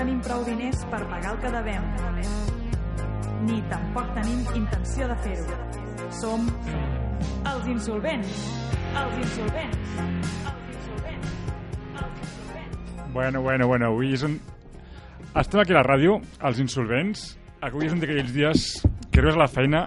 [0.00, 1.82] Tenim prou diners per pagar el que devem.
[3.44, 5.56] Ni tampoc tenim intenció de fer-ho.
[6.16, 6.46] Som
[7.50, 8.38] els insolvents.
[8.96, 9.90] Els insolvents.
[10.00, 11.34] Els insolvents.
[12.00, 13.10] Els insolvents.
[13.12, 14.38] Bueno, bueno, bueno, avui és un...
[15.34, 16.14] Estem aquí a la ràdio,
[16.48, 17.24] els insolvents.
[17.68, 18.64] Avui és un d'aquells dies
[19.10, 19.82] que arribes a la feina,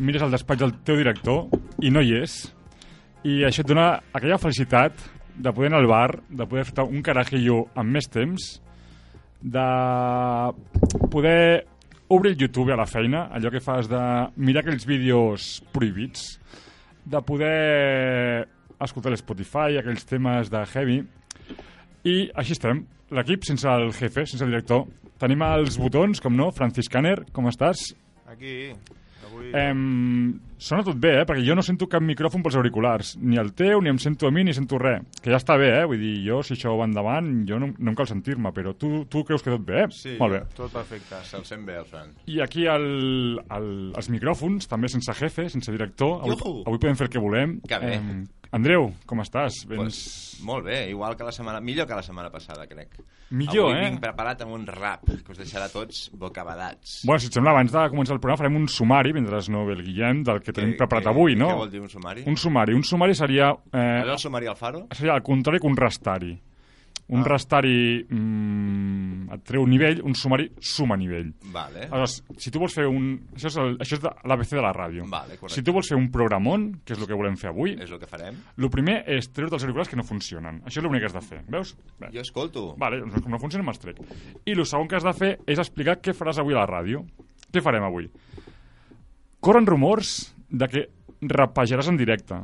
[0.00, 2.38] mires al despatx del teu director i no hi és.
[3.28, 4.96] I això et dona aquella felicitat
[5.36, 8.48] de poder anar al bar, de poder fer un carajillo amb més temps,
[9.40, 9.68] de
[11.10, 11.66] poder
[12.08, 14.00] obrir el YouTube a la feina, allò que fas de
[14.36, 16.38] mirar aquells vídeos prohibits,
[17.04, 18.48] de poder
[18.80, 21.02] escoltar l'Spotify, aquells temes de heavy,
[22.08, 24.86] i així estem, l'equip sense el jefe, sense el director.
[25.18, 27.88] Tenim els botons, com no, Francis Caner, com estàs?
[28.30, 28.70] Aquí,
[29.26, 29.50] avui...
[29.56, 31.24] Em, sona tot bé, eh?
[31.28, 34.32] perquè jo no sento cap micròfon pels auriculars, ni el teu, ni em sento a
[34.34, 35.04] mi, ni sento res.
[35.22, 35.84] Que ja està bé, eh?
[35.88, 39.04] Vull dir, jo, si això va endavant, jo no, no em cal sentir-me, però tu,
[39.10, 39.90] tu creus que tot bé, eh?
[39.94, 40.42] Sí, Molt bé.
[40.58, 42.10] tot perfecte, se'l sent bé, el Fran.
[42.26, 46.18] I aquí el, el, els micròfons, també sense jefe, sense director.
[46.24, 47.58] Avui, avui podem fer el que volem.
[47.68, 47.94] Que bé.
[47.98, 48.26] Em,
[48.56, 49.58] Andreu, com estàs?
[49.68, 49.82] Vens...
[49.82, 49.98] Pues,
[50.46, 51.60] molt bé, igual que la setmana...
[51.60, 52.94] Millor que la setmana passada, crec.
[53.36, 53.90] Millor, Avui eh?
[53.90, 57.02] vinc preparat amb un rap que us deixarà tots bocabadats.
[57.04, 59.76] Bueno, si et sembla, abans de començar el programa farem un sumari, mentre no ve
[59.76, 61.50] el Guillem, del que tenim Què- preparat què- avui, no?
[61.52, 62.24] Què vol dir un sumari?
[62.26, 62.74] Un sumari.
[62.78, 63.50] Un sumari seria...
[63.72, 64.86] Eh, Allò el sumari Alfaro?
[64.96, 66.32] seria el contrari que un restari.
[67.08, 67.24] Un Ah.
[67.24, 71.30] restari mm, et treu nivell, un sumari suma nivell.
[71.54, 71.86] Vale.
[71.88, 73.06] Aleshores, si tu vols fer un...
[73.34, 75.06] Això és, el, això és l'ABC de la ràdio.
[75.08, 75.54] Vale, correcte.
[75.56, 77.98] si tu vols fer un programón, que és el que volem fer avui, És el
[77.98, 78.36] que farem.
[78.58, 80.60] el primer és treure't els auriculars que no funcionen.
[80.66, 81.40] Això és l'únic que has de fer.
[81.48, 81.72] Veus?
[81.98, 82.10] Bé.
[82.12, 82.74] Jo escolto.
[82.76, 83.96] Vale, doncs com no funcionen me'ls trec.
[84.44, 87.06] I el segon que has de fer és explicar què faràs avui a la ràdio.
[87.50, 88.10] Què farem avui?
[89.40, 90.88] Corren rumors de que
[91.22, 92.36] rapejaràs en directe.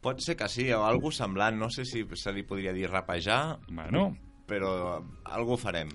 [0.00, 1.58] Pot ser que sí, o algú semblant.
[1.60, 4.14] No sé si se li podria dir rapejar, Bueno,
[4.48, 5.88] però algú farem.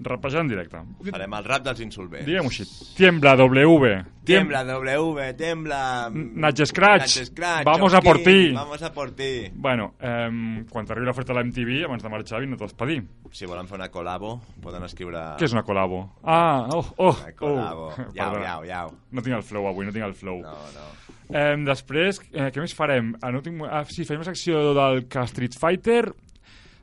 [0.00, 0.78] rapejar en directe.
[1.10, 2.24] Farem el rap dels insolvents.
[2.24, 2.64] Diguem-ho així.
[2.96, 3.90] Tiembla W.
[4.24, 6.08] Tiembla W, tiembla...
[6.10, 7.18] Natch Scratch.
[7.18, 8.50] Natch Scratch, Vamos a por ti.
[8.54, 9.50] Vamos a por ti.
[9.52, 13.02] Bueno, eh, quan t'arribi l'oferta de la MTV, abans de marxar, vine tots pedir.
[13.30, 15.20] Si volen fer una col·labo, poden escriure...
[15.36, 16.00] Què és una col·labo?
[16.24, 17.12] Ah, oh, oh.
[17.20, 17.90] Una col·labo.
[17.92, 18.08] oh.
[18.16, 18.46] Iau, Perdona.
[18.46, 18.94] iau, iau.
[19.12, 20.40] No tinc el flow avui, no tinc el flow.
[20.40, 20.88] No, no.
[21.30, 23.12] Eh, després, eh, què més farem?
[23.32, 23.62] No tinc...
[23.68, 26.12] ah, sí, farem una secció del que Street Fighter,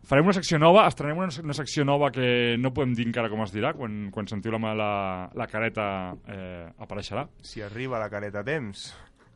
[0.08, 3.44] farem una secció nova, estrenem una, una secció nova que no podem dir encara com
[3.44, 4.91] es dirà, quan, quan sentiu la, la,
[5.35, 5.88] la careta
[6.31, 7.28] eh, apareixerà.
[7.44, 8.88] Si arriba la careta a temps.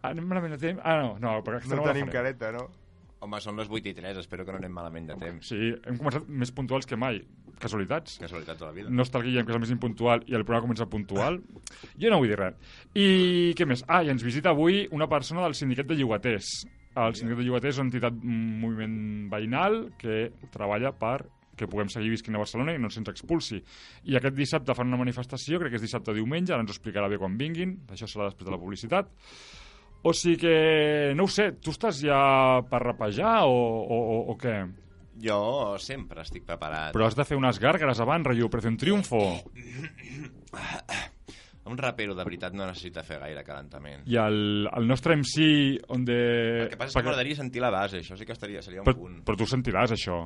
[0.02, 0.82] Ah, anem malament de temps?
[0.84, 2.16] Ah, no, no, perquè aquesta No la tenim farem.
[2.16, 2.70] careta, no?
[3.22, 5.52] Home, són les 8 i 3, espero que no anem malament de temps.
[5.52, 7.20] Sí, hem començat més puntuals que mai.
[7.62, 8.16] Casualitats.
[8.24, 8.90] Casualitat de la vida.
[8.90, 11.38] No està el Guillem, que és el més impuntual, i el programa comença puntual.
[12.02, 12.58] Jo no vull dir res.
[12.98, 13.86] I què més?
[13.86, 16.50] Ah, i ens visita avui una persona del sindicat de llogaters.
[16.98, 18.98] El sindicat de llogaters és una entitat, un moviment
[19.30, 21.20] veïnal que treballa per
[21.62, 23.62] que puguem seguir visquint a Barcelona i no se'ns expulsi.
[24.10, 26.74] I aquest dissabte fan una manifestació, crec que és dissabte o diumenge, ara ens ho
[26.74, 29.12] explicarà bé quan vinguin, això serà després de la publicitat.
[30.04, 32.18] O sigui que, no ho sé, tu estàs ja
[32.70, 34.56] per rapejar o, o, o, o què?
[35.22, 36.90] Jo sempre estic preparat.
[36.96, 39.20] Però has de fer unes gàrgares abans, rotllo, Operación Triunfo.
[41.72, 44.02] Un rapero de veritat no necessita fer gaire calentament.
[44.10, 45.46] I el, el nostre MC,
[45.94, 46.18] on de...
[46.66, 48.88] El que passa és que m'agradaria sentir la base, això sí que estaria, seria un
[48.90, 49.20] Però, punt.
[49.28, 50.24] però tu sentiràs això.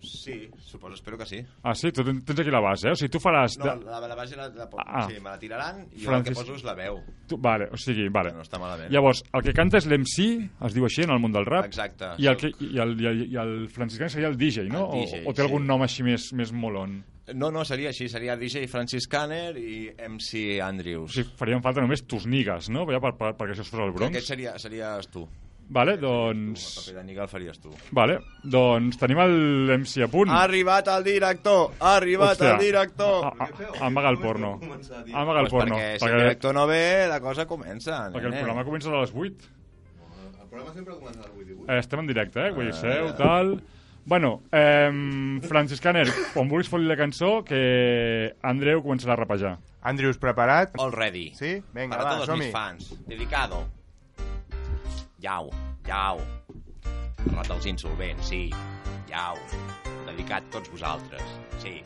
[0.00, 1.38] Sí, suposo, espero que sí.
[1.62, 1.90] Ah, sí?
[1.92, 2.92] Tu ten- tens aquí la base, eh?
[2.92, 3.56] O sigui, tu faràs...
[3.58, 5.06] No, de- la, la base la, la, Ah.
[5.08, 7.00] sí, me la tiraran i jo Francis- el que poso és la veu.
[7.26, 8.30] Tu, vale, o sigui, vale.
[8.30, 8.90] Que no està malament.
[8.92, 12.12] Llavors, el que canta és l'MC, es diu així en el món del rap, Exacte.
[12.18, 14.90] i el, que, i el, i el, i el franciscà seria el DJ, no?
[14.92, 15.68] El DJ, o, o té algun sí.
[15.68, 17.02] nom així més, més molon?
[17.34, 21.12] No, no, seria així, seria DJ Francis Canner i MC O Andrews.
[21.16, 22.84] sigui, farien falta només tus nigues, no?
[22.86, 24.12] Ja per, per, perquè això es fos el Bronx.
[24.14, 25.26] Aquest seria, series tu.
[25.68, 26.64] Vale, El doncs...
[26.76, 27.72] paper de Niga el faries tu.
[27.90, 29.34] Vale, doncs tenim el
[29.80, 30.30] MC a punt.
[30.30, 31.72] Ha arribat el director!
[31.80, 32.52] Ha arribat Hòstia.
[32.54, 33.24] el director!
[33.26, 34.60] A- a- Amaga el porno.
[35.12, 35.76] Amaga el Pues porno.
[35.76, 39.12] perquè si el director no ve, la cosa comença, perquè el programa comença a les
[39.14, 39.52] 8.
[40.42, 41.72] El programa sempre comença a les 8 i 8.
[41.72, 42.52] Eh, estem en directe, eh?
[42.52, 43.56] Vull dir, seu, tal...
[44.06, 49.56] Bueno, eh, Francis Caner, quan vulguis fot la cançó, que Andreu començarà a rapejar.
[49.82, 50.78] Andrews, preparat?
[50.78, 51.32] All ready.
[51.34, 51.56] Sí?
[51.74, 52.92] Vinga, Para va, todos mis fans.
[53.08, 53.64] Dedicado.
[55.24, 55.48] Iau,
[55.88, 56.18] iau.
[57.32, 58.50] Rap dels insolvents, sí.
[59.08, 59.38] Iau.
[60.04, 61.24] Dedicat tots vosaltres,
[61.62, 61.78] sí.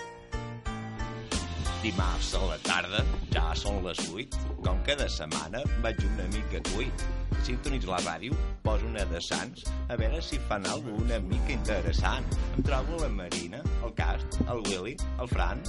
[1.80, 4.40] Dimarts a la tarda, ja són les 8.
[4.66, 7.06] Com cada setmana, vaig una mica cuit.
[7.46, 8.34] Sintonitzo la ràdio,
[8.66, 12.26] poso una de Sants, a veure si fan alguna una mica interessant.
[12.56, 15.62] Em trobo la Marina, el Cast, el Willy, el Fran,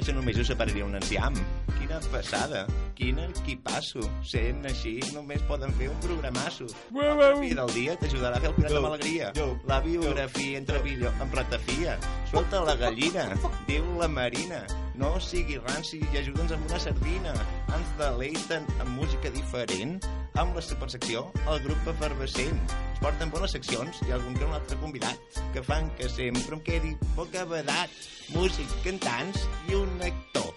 [0.00, 1.34] Això només ho separaria un enciam.
[1.76, 2.62] Quina passada,
[2.96, 4.00] quin equipasso.
[4.24, 6.68] Sent així, només poden fer un programasso.
[6.88, 7.34] Uau, uau.
[7.34, 9.30] canvi del dia t'ajudarà a fer el pirat amb alegria.
[9.36, 11.98] yo, La biografia entre billo amb ratafia.
[12.32, 13.28] Solta la gallina,
[13.68, 14.64] diu la Marina.
[14.96, 17.34] No sigui ranci i ajuda'ns amb una sardina.
[17.76, 20.00] Ens deleiten amb música diferent.
[20.40, 22.56] Amb la supersecció, el grup efervescent.
[23.00, 26.90] Porten bones seccions i algun que un altre convidat que fan que sempre em quedi
[27.16, 27.88] poca vedat.
[28.34, 30.50] Músic, cantants i un actor.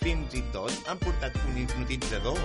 [0.00, 2.40] Fins i tot han portat un hipnotitzador.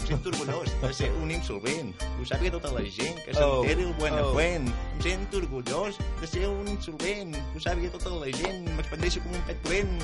[0.00, 1.94] Em sento orgullós de ser un insolvent.
[2.18, 3.98] Ho sàpiga tota la gent que Oh, s'enteri el oh.
[4.02, 4.68] Buenafuent.
[4.96, 7.38] Em sento orgullós de ser un insolvent.
[7.54, 8.66] Ho sàpiga tota la gent.
[8.74, 9.94] M'expandeixo com un pet plovent.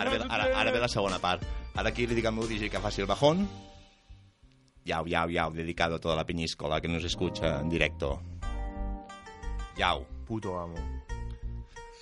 [0.00, 1.44] Ara ve, ara, ara ve la segona part.
[1.76, 3.44] Ara aquí li dic al meu DJ que faci el bajón.
[4.84, 8.20] Yau, yau, yau, dedicado a toda la peñíscola que nos escucha en directo.
[9.76, 10.74] Yau, Puto amo.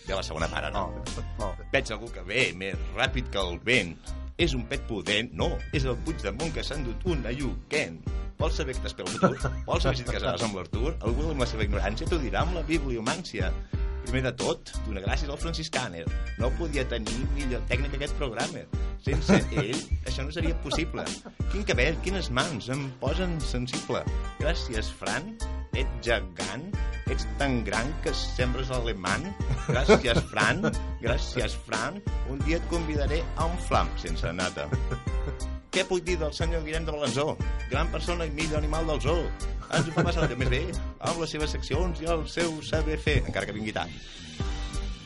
[0.09, 0.83] ve la segona part, ara.
[0.83, 1.03] Oh,
[1.45, 1.55] oh.
[1.73, 3.97] Veig algú que ve més ràpid que el vent.
[4.39, 5.33] És un pet pudent?
[5.35, 7.99] No, és el Puigdemont que s'ha endut un ayuquent.
[8.39, 9.51] Vols saber què t'espera el futur?
[9.67, 10.95] Vols saber si et casaràs amb l'Artur?
[11.03, 13.51] Algú amb la seva ignorància t'ho dirà amb la bibliomància.
[14.09, 16.07] Primer de tot, donar gràcies al franciscàner.
[16.41, 18.63] No podia tenir millor tècnica aquest programa.
[19.05, 21.05] Sense ell, això no seria possible.
[21.53, 24.01] Quin cabell, quines mans, em posen sensible.
[24.41, 25.35] Gràcies, Fran.
[25.77, 26.65] Ets gegant,
[27.13, 29.29] ets tan gran que sembres alemany.
[29.69, 30.65] Gràcies, Fran.
[31.05, 32.01] Gràcies, Fran.
[32.33, 34.71] Un dia et convidaré a un flam sense nata.
[35.79, 37.37] Què puc dir del senyor Guillem de Balanzó?
[37.71, 39.21] Gran persona i millor animal del zoo.
[39.71, 40.59] Ens ho fa passar més bé,
[41.07, 43.93] amb les seves seccions i el seu saber fer, encara que vingui tard.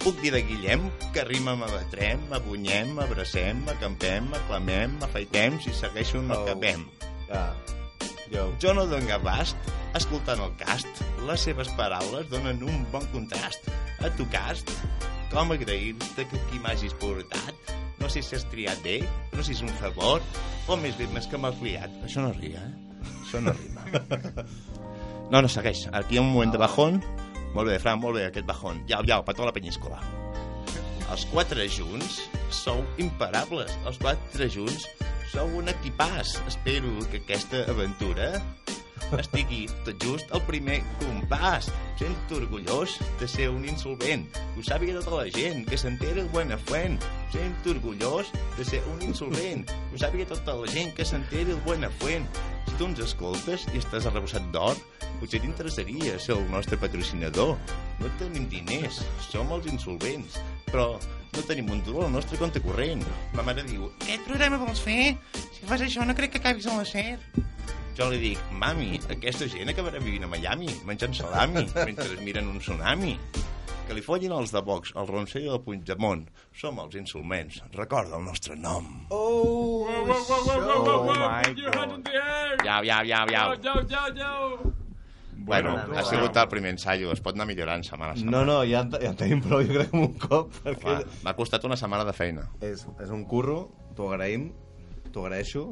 [0.00, 6.22] Puc dir de Guillem que rima amb abatrem, abunyem, abracem, acampem, aclamem, afaitem, si segueixo
[6.24, 6.46] no Oh.
[6.46, 6.86] acabem.
[7.28, 7.44] Jo.
[8.32, 9.56] Jo no dono abast
[9.99, 11.02] escoltant el cast.
[11.29, 13.69] Les seves paraules donen un bon contrast.
[14.02, 14.70] A tu cast,
[15.32, 17.73] com agrair-te que aquí m'hagis portat?
[18.00, 18.99] No sé si has triat bé,
[19.37, 20.25] no sé si és un favor,
[20.67, 21.93] o més bé més que m'has liat.
[22.08, 23.11] Això no ria, eh?
[23.23, 23.87] Això no rima.
[25.32, 25.87] No, no, segueix.
[25.96, 26.99] Aquí hi ha un moment de bajón.
[27.55, 28.82] Molt bé, Fran, molt bé, aquest bajón.
[28.90, 29.96] Iau, iau, per tota la penyíscola.
[31.08, 32.19] Els quatre junts
[32.52, 33.73] sou imparables.
[33.88, 34.84] Els quatre junts
[35.32, 36.37] sou un equipàs.
[36.50, 38.34] Espero que aquesta aventura
[39.17, 41.70] estigui tot just al primer compàs.
[42.00, 44.26] Sento orgullós de ser un insolvent.
[44.56, 46.99] Ho sàpiga tota la gent, que s'entera el Buenafuent.
[47.32, 49.73] Sento orgullós de ser un insolvent.
[49.93, 52.29] Ho sàpiga tota la gent, que s'entera el Buenafuent.
[52.69, 54.76] Si tu ens escoltes i estàs arrebossat d'or,
[55.20, 57.56] potser t'interessaria ser el nostre patrocinador.
[58.00, 59.00] No tenim diners,
[59.31, 60.93] som els insolvents, però
[61.32, 63.05] no tenim un duro al nostre compte corrent.
[63.37, 65.14] Ma mare diu, aquest programa vols fer?
[65.56, 67.19] Si fas això no crec que acabis a la SER.
[67.96, 72.49] Jo li dic, mami, aquesta gent acabarà vivint a Miami, menjant salami, mentre es miren
[72.49, 73.17] un tsunami.
[73.87, 76.23] Que li follin els de Vox, el Roncell i el Puigdemont.
[76.56, 77.58] Som els insolments.
[77.75, 78.87] Recorda el nostre nom.
[79.11, 82.06] Oh, Oh my God.
[82.62, 83.56] Iau, iau, iau, iau.
[83.64, 84.73] Jau, jau, jau.
[85.44, 87.12] Bueno, Bueno, ha sigut el primer ensaio.
[87.12, 88.39] Es pot anar millorant setmana a setmana.
[88.39, 90.99] No, no, ja, en ja en tenim prou, jo crec, amb un cop, perquè Va,
[91.25, 92.49] M'ha costat una setmana de feina.
[92.61, 94.50] és, és un curro, t'ho agraïm,
[95.12, 95.65] t'ho agraeixo.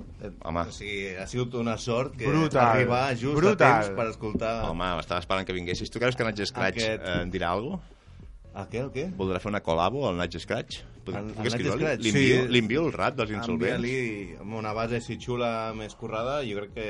[0.44, 0.66] Home.
[0.68, 3.54] O sigui, ha sigut una sort que Brutal, arribar just brutal.
[3.72, 4.54] a temps per escoltar...
[4.68, 5.88] Home, m'estava esperant que vinguessis.
[5.90, 7.96] Tu creus que Natge Scratch Aquest- eh, en dirà alguna cosa?
[8.52, 9.06] A què, el què?
[9.16, 10.80] Voldrà fer una col·labo al Natge Scratch?
[11.06, 11.80] Natge escriure-li?
[11.84, 12.02] Scratch?
[12.04, 12.48] Li envio, Sí.
[12.52, 13.76] li envio el rap dels insolvents?
[13.76, 16.88] Envia-li amb una base així xula, més currada, jo crec que...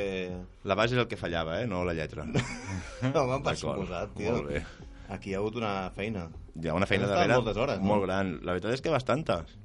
[0.64, 1.66] La base és el que fallava, eh?
[1.70, 2.24] No la lletra.
[3.14, 4.32] Home, per suposat, tio.
[4.36, 4.64] molt bé.
[5.10, 6.28] Aquí hi ha hagut una feina.
[6.60, 7.86] Hi ha una feina vera moltes hores, no?
[7.94, 8.36] molt gran.
[8.42, 9.56] La veritat és que bastantes.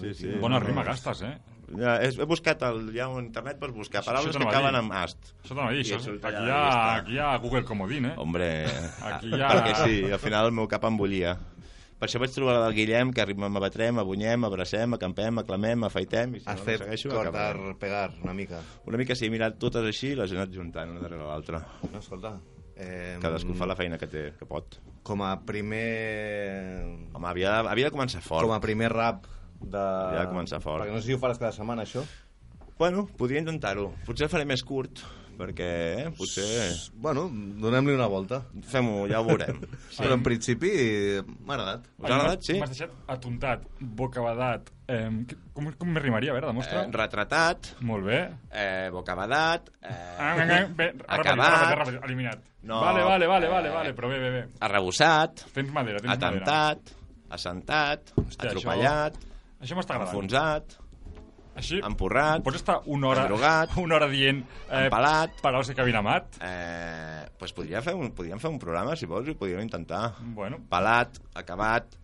[0.00, 0.28] Sí, sí.
[0.40, 1.38] Bona rima gastes, eh?
[1.78, 5.30] Ja, he, he buscat el, ja a internet per buscar paraules que acaben amb ast.
[5.44, 6.00] Això t'anava a dir, això.
[6.00, 6.62] això Aquí hi ha,
[6.96, 8.14] aquí hi ha Google Comodín, eh?
[8.18, 8.48] Hombre,
[9.06, 11.36] Aquí ja- perquè sí, al final el meu cap em bullia.
[12.00, 16.38] Per això vaig trobar la del Guillem, que rimem abatrem, abunyem, abracem, acampem, aclamem, afaitem...
[16.38, 17.74] I si Has no, fet segueixo, cortar, acabarem.
[17.82, 18.62] pegar, una mica.
[18.88, 21.60] Una mica sí, he mirat totes així i les he anat juntant una darrere l'altra.
[21.90, 22.38] No, escolta...
[22.80, 24.78] Eh, Cadascú fa la feina que té, que pot.
[25.04, 25.84] Com a primer...
[27.12, 28.48] Home, havia, havia de començar fort.
[28.48, 29.28] Com a primer rap
[29.60, 29.76] de...
[29.84, 30.80] Havia de començar fort.
[30.86, 32.06] Perquè no sé si ho faràs cada setmana, això.
[32.80, 33.90] Bueno, podria intentar-ho.
[34.08, 35.04] Potser el faré més curt,
[35.40, 35.68] perquè
[36.04, 36.46] eh, potser...
[37.00, 37.24] Bueno,
[37.62, 38.42] donem-li una volta.
[38.70, 39.58] Fem-ho, ja ho veurem.
[39.90, 40.04] Sí.
[40.04, 40.68] Però en principi
[41.24, 41.88] m'ha agradat.
[41.98, 42.54] Us ha agradat, sí?
[42.60, 44.68] M'has deixat atontat, bocabadat.
[44.90, 45.08] Eh,
[45.56, 46.30] com, com me rimaria?
[46.30, 46.84] A veure, demostra.
[46.86, 48.20] Eh, retratat, Molt bé.
[48.52, 52.46] eh, bocabadat, eh, Ah, ah, ah, bé, acabat, repetit, repetit, eliminat.
[52.62, 54.42] No, vale, vale, vale, eh, vale, vale, però bé, bé, bé.
[54.60, 56.30] arrebossat, Tens madera, tens madera.
[56.44, 56.94] atentat,
[57.30, 59.18] assentat, Hòstia, atropellat,
[59.60, 60.10] Això m'està agradant.
[60.14, 60.78] enfonsat,
[61.60, 65.36] Així, empurrat, pots estar una hora, endrogat, una hora dient eh, empalat.
[65.44, 66.40] paraules que acabin amat?
[66.42, 70.14] Eh, pues podria fer un, podríem fer un programa, si vols, i podríem intentar.
[70.36, 71.94] Bueno, Pelat, acabat,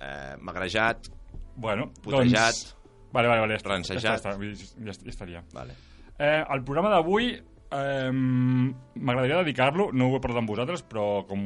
[0.00, 1.10] eh, magrejat,
[1.56, 2.56] Bueno, Putejat.
[2.56, 2.76] doncs...
[3.14, 3.56] Vale, vale, vale.
[3.62, 4.02] Ja, Rancejat.
[4.02, 5.44] Ja, està, dir, ja, ja estaria.
[5.54, 5.76] vale.
[6.18, 11.44] Eh, el programa d'avui eh, m'agradaria dedicar-lo, no ho he parlat amb vosaltres, però com...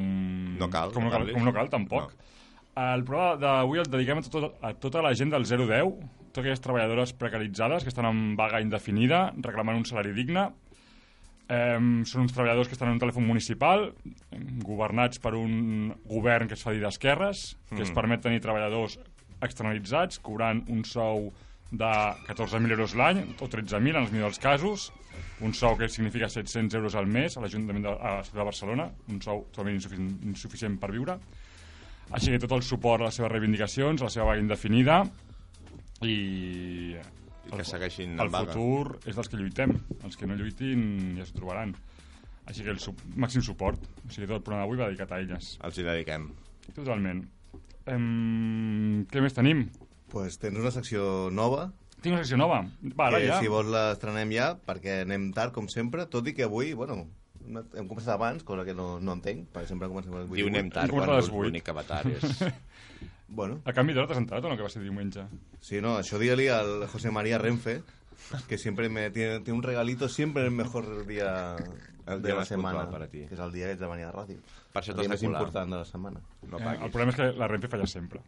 [0.61, 2.15] No cal, Com no no cal, com no cal tampoc.
[2.79, 5.93] El programa d'avui el dediquem a, tot, a tota la gent del 010,
[6.39, 10.47] totes aquelles treballadores precaritzades que estan en vaga indefinida, reclamant un salari digne.
[11.49, 13.89] Eh, són uns treballadors que estan en un telèfon municipal,
[14.63, 18.99] governats per un govern que es fa dir d'esquerres, que es permet tenir treballadors
[19.43, 21.31] externalitzats, cobrant un sou
[21.71, 21.91] de
[22.29, 24.89] 14.000 euros l'any, o 13.000 en els millors dels casos,
[25.43, 28.47] un sou que significa 700 euros al mes a l'Ajuntament de, a la ciutat de
[28.47, 31.19] Barcelona, un sou totalment insuficient, insuficient per viure.
[32.15, 35.03] Així que tot el suport a les seves reivindicacions, a la seva vaga indefinida,
[36.07, 36.99] i...
[37.49, 38.53] I que segueixin en el vaga.
[38.53, 39.73] futur és dels que lluitem.
[40.05, 41.73] Els que no lluitin ja s'ho trobaran.
[42.49, 43.81] Així que el su màxim suport.
[44.05, 45.55] O sigui, tot el programa d'avui va dedicat a elles.
[45.65, 46.31] Els hi dediquem.
[46.77, 47.25] Totalment.
[47.89, 49.07] Em...
[49.09, 49.69] Què més tenim?
[50.09, 52.61] pues tens una secció nova, Tinc una secció nova.
[52.95, 53.41] Va, ara que ja.
[53.43, 57.01] si vols l'estrenem ja, perquè anem tard, com sempre, tot i que avui, bueno,
[57.43, 60.39] no- hem començat abans, cosa que no, no entenc, perquè sempre comencem a les 8
[60.39, 61.11] Diu anem tard, quan
[61.43, 62.39] l'únic avatar és...
[63.29, 65.27] Bueno, A canvi d'hora t'has entrat o no, que va ser diumenge?
[65.61, 67.83] sí, no, això digue-li al José María Renfe,
[68.49, 71.57] que siempre me tiene, tiene un regalito siempre el mejor día
[72.07, 73.27] El de día la semana, puntual para ti.
[73.29, 74.41] que és el dia que ets de venir a la ràdio.
[74.73, 75.41] Per això el dia t'has de més colar.
[75.43, 76.21] important de la setmana.
[76.49, 78.23] No eh, el problema és que la Renfe falla sempre.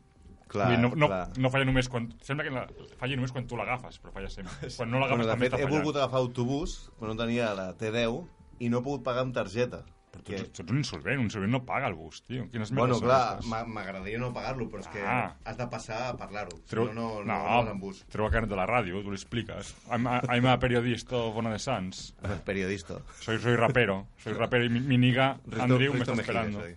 [0.50, 1.30] Clar, no, no, clar.
[1.38, 2.08] no falla només quan...
[2.26, 2.66] Sembla que la,
[2.98, 4.68] falla només quan tu l'agafes, però falla sempre.
[4.76, 7.54] Quan no l'agafes Bueno, de també fet, està he volgut agafar autobús, però no tenia
[7.54, 8.20] la T10
[8.60, 9.84] i no he pogut pagar amb targeta.
[10.10, 12.48] Però tu, Que- tu ets un insolvent, un insolvent no paga el bus, tio.
[12.50, 15.36] Quines Bueno, clar, m'agradaria no pagar-lo, però és que Ah.
[15.44, 16.58] has de passar a parlar-ho.
[16.68, 18.04] Treu, no, no, no, no, no, bus.
[18.08, 19.74] treu el carnet de la ràdio, tu li expliques.
[19.90, 22.14] I'm a, I'm a periodista of Ona de Sans.
[22.44, 22.98] Periodista.
[23.20, 24.08] Soy, soy rapero.
[24.18, 26.60] Soy rapero y mi, mi niga Risto- Andrew me Risto está Mejía, esperando.
[26.60, 26.76] soy.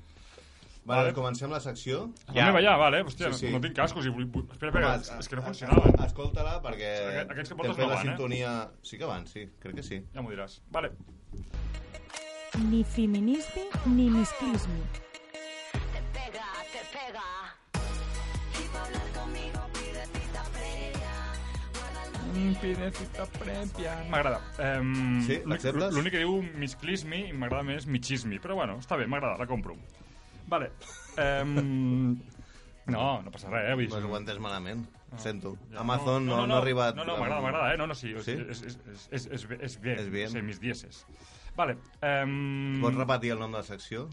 [0.86, 1.02] Vale.
[1.04, 2.12] Vale, comencem la secció.
[2.28, 2.34] Ja.
[2.34, 3.04] La meva ja, vale.
[3.04, 3.52] Hòstia, Sí, sí.
[3.54, 4.06] no tinc cascos.
[4.06, 4.44] I vull, vull...
[4.52, 5.62] Espera, espera, Home, és, és que no es-
[6.06, 8.10] Escolta-la, perquè Aquest- aquests que portes no la van, eh?
[8.12, 8.70] sintonia...
[8.84, 10.04] Sí que van, sí, crec que sí.
[10.14, 10.60] Ja m'ho diràs.
[10.70, 10.92] Vale.
[12.60, 14.80] Ni feminisme ni misclisme.
[15.94, 17.24] te pega, te pega.
[24.10, 24.40] M'agrada.
[24.80, 25.94] Um, Sí, l'acceptes?
[25.94, 28.40] L'únic que diu misclismi i m'agrada més michismi.
[28.44, 29.76] Però bueno, està bé, m'agrada, la compro.
[30.50, 30.72] Vale.
[31.18, 32.18] Um,
[32.94, 33.76] no, no passa res, eh?
[33.76, 34.86] Vull dir, Pues ho entès malament.
[35.22, 35.56] Sento.
[35.72, 36.96] Ja, Amazon no, no, ha arribat...
[36.98, 37.78] No, no, m'agrada, m'agrada, eh?
[37.78, 38.14] No, no, sí.
[38.26, 38.34] Sí?
[38.50, 39.94] És, és, és, és, és, bé- és bé.
[40.02, 40.30] És bien.
[40.34, 41.04] Sí, mis dieces.
[41.58, 41.76] Vale.
[42.02, 44.08] Um, Pots repetir el nom de la secció?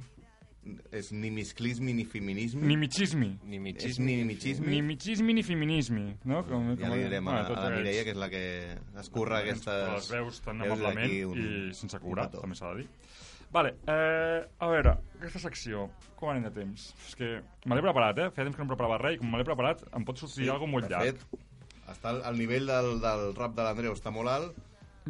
[0.93, 2.61] És ni misclismi ni feminisme?
[2.69, 3.31] Ni michismi.
[3.49, 4.05] Ni És mitjisme.
[4.05, 4.67] ni michisme?
[4.69, 6.43] Ni michismi ni feminismi, no?
[6.45, 7.79] Com, Ja li direm a, bueno, tots a la.
[7.79, 8.43] Mireia, que és la que
[9.01, 9.89] escurra aquestes...
[9.95, 12.43] les veus tan amablement un- i sense petó.
[12.43, 12.89] també s'ha de dir.
[13.51, 16.91] Vale, eh, a veure, aquesta secció, com anem de temps?
[17.09, 18.29] És que me l'he preparat, eh?
[18.31, 20.45] Feia temps que no em preparava res i com me l'he preparat em pot sortir
[20.45, 21.17] sí, alguna molt llarg.
[21.25, 21.41] Fet,
[21.89, 24.61] està al, al nivell del, del rap de l'Andreu està molt alt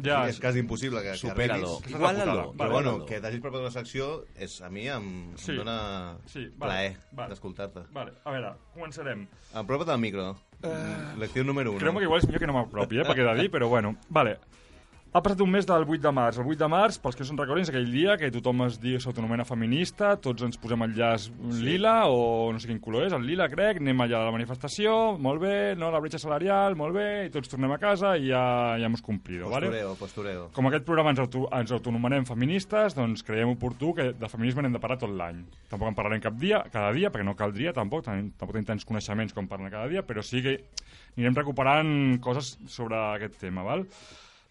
[0.03, 1.69] Ja, és quasi impossible que, que arribis.
[1.91, 2.45] Putada.
[2.57, 5.51] Però bueno, que t'hagis preparat una secció és, a mi em, Sí.
[5.51, 7.29] em dona Sí, vale, plaer vale.
[7.29, 7.85] d'escoltar-te.
[7.91, 9.27] Vale, a veure, començarem.
[9.53, 10.35] Apropa't al micro.
[11.17, 11.79] Lecció número 1.
[11.79, 13.95] Creu-me que igual és millor que no m'apropi, eh, perquè he de dir, però bueno.
[14.09, 14.37] Vale.
[15.11, 16.37] Ha passat un mes del 8 de març.
[16.39, 18.77] El 8 de març, pels que no se'n recordin, és aquell dia que tothom es
[18.79, 21.25] diu s'autonomena feminista, tots ens posem el llaç
[21.59, 24.93] lila, o no sé quin color és, el lila, crec, anem allà a la manifestació,
[25.19, 28.45] molt bé, no, la bretxa salarial, molt bé, i tots tornem a casa i ja,
[28.79, 29.67] ja hemos cumplido, vale?
[29.67, 30.47] Postureo, postureo.
[30.55, 34.79] Com aquest programa ens, auto, ens autonomenem feministes, doncs creiem oportú que de feminisme n'hem
[34.79, 35.43] de parlar tot l'any.
[35.67, 38.87] Tampoc en parlarem cap dia, cada dia, perquè no caldria tampoc, tenim, tampoc tenim tants
[38.87, 40.61] coneixements com parlar cada dia, però sí que
[41.17, 43.89] anirem recuperant coses sobre aquest tema, val?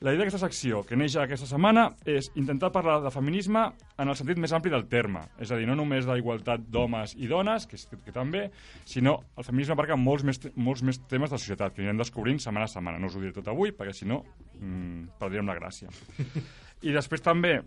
[0.01, 3.67] La idea d'aquesta secció, que neix aquesta setmana, és intentar parlar de feminisme
[4.01, 5.27] en el sentit més ampli del terme.
[5.45, 8.47] És a dir, no només d'igualtat d'homes i dones, que, que, que també,
[8.89, 12.41] sinó el feminisme abarca molts més, molts més temes de la societat, que anirem descobrint
[12.41, 12.97] setmana a setmana.
[12.97, 14.23] No us ho diré tot avui, perquè si no,
[14.55, 15.93] mmm, perdríem la gràcia.
[16.89, 17.59] I després també,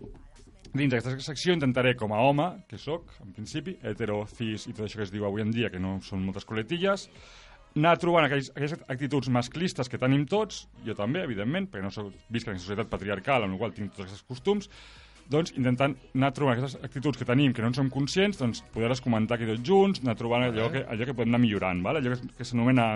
[0.74, 4.88] dins d'aquesta secció, intentaré, com a home, que sóc, en principi, hetero, cis i tot
[4.88, 7.06] això que es diu avui en dia, que no són moltes coletilles,
[7.74, 12.12] anar trobant aquells, aquelles actituds masclistes que tenim tots, jo també, evidentment, perquè no soc,
[12.30, 14.70] visc en una societat patriarcal en la qual tinc tots aquests costums,
[15.30, 19.02] doncs intentant anar trobant aquestes actituds que tenim que no en som conscients, doncs poder-les
[19.04, 22.02] comentar aquí tots junts, anar trobant allò que, allò que podem anar millorant, vale?
[22.02, 22.92] allò que, que s'anomena...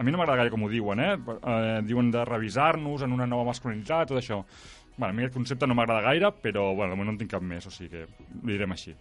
[0.00, 1.10] A mi no m'agrada gaire com ho diuen, eh?
[1.12, 1.80] eh?
[1.84, 4.38] Diuen de revisar-nos en una nova masculinitat, tot això.
[4.94, 7.66] Bueno, a mi aquest concepte no m'agrada gaire, però bueno, no en tinc cap més,
[7.68, 8.94] o sigui que ho direm així.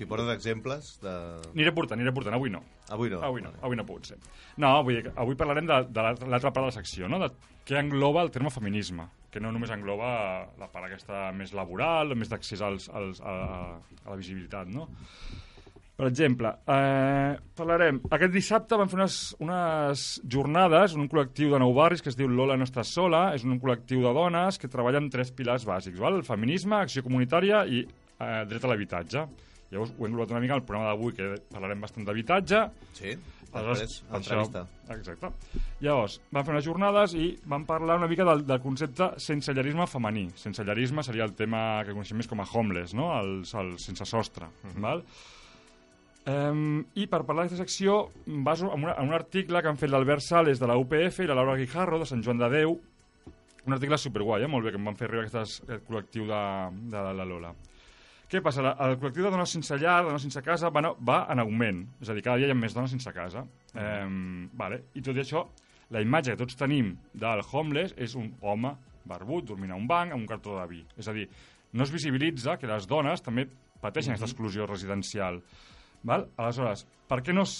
[0.00, 1.10] Si portes exemples de...
[1.50, 2.62] Aniré portant, aniré portant, avui no.
[2.88, 3.18] Avui no.
[3.20, 4.16] Avui no, avui no pot ser.
[4.56, 7.18] No, que avui parlarem de, de l'altra part de la secció, no?
[7.20, 7.28] de
[7.68, 10.08] què engloba el terme feminisme, que no només engloba
[10.56, 13.34] la part aquesta més laboral, més d'accés als, als, a,
[13.76, 14.88] a la visibilitat, no?
[16.00, 18.00] Per exemple, eh, parlarem...
[18.16, 22.32] Aquest dissabte vam fer unes, unes jornades, un col·lectiu de nou barris que es diu
[22.32, 26.16] Lola no estàs sola, és un col·lectiu de dones que treballen tres pilars bàsics, val?
[26.22, 29.28] el feminisme, acció comunitària i eh, dret a l'habitatge.
[29.70, 32.64] Llavors ho hem englobat una mica al programa d'avui, que parlarem bastant d'habitatge,
[32.98, 33.14] Sí,
[33.52, 34.64] Aleshores, entrevista.
[34.94, 35.30] Exacte.
[35.82, 40.28] Llavors, vam fer unes jornades i vam parlar una mica del, del concepte sensellarisme femení.
[40.38, 43.10] Sensellarisme seria el tema que coneixem més com a homeless, no?
[43.18, 44.50] Els, els sense sostre.
[44.78, 45.02] val?
[46.30, 48.10] Um, I per parlar d'aquesta secció
[48.44, 51.26] baso en, una, en un article que han fet l'Albert Sales de la UPF i
[51.30, 52.76] la Laura Guijarro de Sant Joan de Déu
[53.66, 54.48] un article superguai, eh?
[54.48, 56.40] molt bé, que em van fer arribar aquestes, aquest col·lectiu de,
[56.92, 57.50] de la Lola.
[58.30, 58.62] Què passa?
[58.62, 61.80] La, el col·lectiu de dones sense llar, de dones sense casa, va, va en augment.
[61.98, 63.42] És a dir, cada dia hi ha més dones sense casa.
[63.74, 64.04] Eh,
[64.60, 64.84] vale.
[64.94, 65.42] I tot i això,
[65.90, 68.70] la imatge que tots tenim del homeless és un home
[69.10, 70.84] barbut, dormint a un banc, amb un cartó de vi.
[71.00, 71.26] És a dir,
[71.74, 73.48] no es visibilitza que les dones també
[73.82, 75.40] pateixen aquesta exclusió residencial.
[76.06, 76.28] Val?
[76.38, 77.56] Aleshores, per què, no es,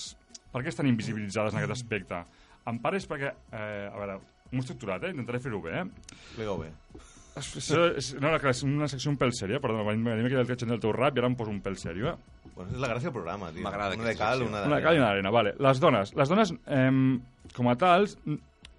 [0.53, 2.23] per què estan invisibilitzades en aquest aspecte?
[2.71, 4.21] En part és perquè, eh, a veure,
[4.53, 5.17] m'ho he estructurat, eh?
[5.17, 6.12] intentaré fer-ho bé, eh?
[6.15, 6.71] Explica-ho bé.
[7.39, 10.49] Això és, no, no, clar, és una secció un pèl sèria, perdona, m'anima que el
[10.49, 12.51] catxen del teu rap i ara em poso un pèl sèrio, eh?
[12.57, 13.63] Bueno, és la gràcia del programa, tio.
[13.65, 14.83] M'agrada Una de cal, una Una d'arrere.
[14.85, 15.55] cal i una arena, vale.
[15.59, 16.91] Les dones, les dones eh,
[17.57, 18.17] com a tals,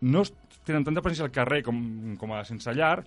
[0.01, 0.23] no
[0.67, 1.79] tenen tanta presència al carrer com,
[2.19, 2.99] com a sense llar,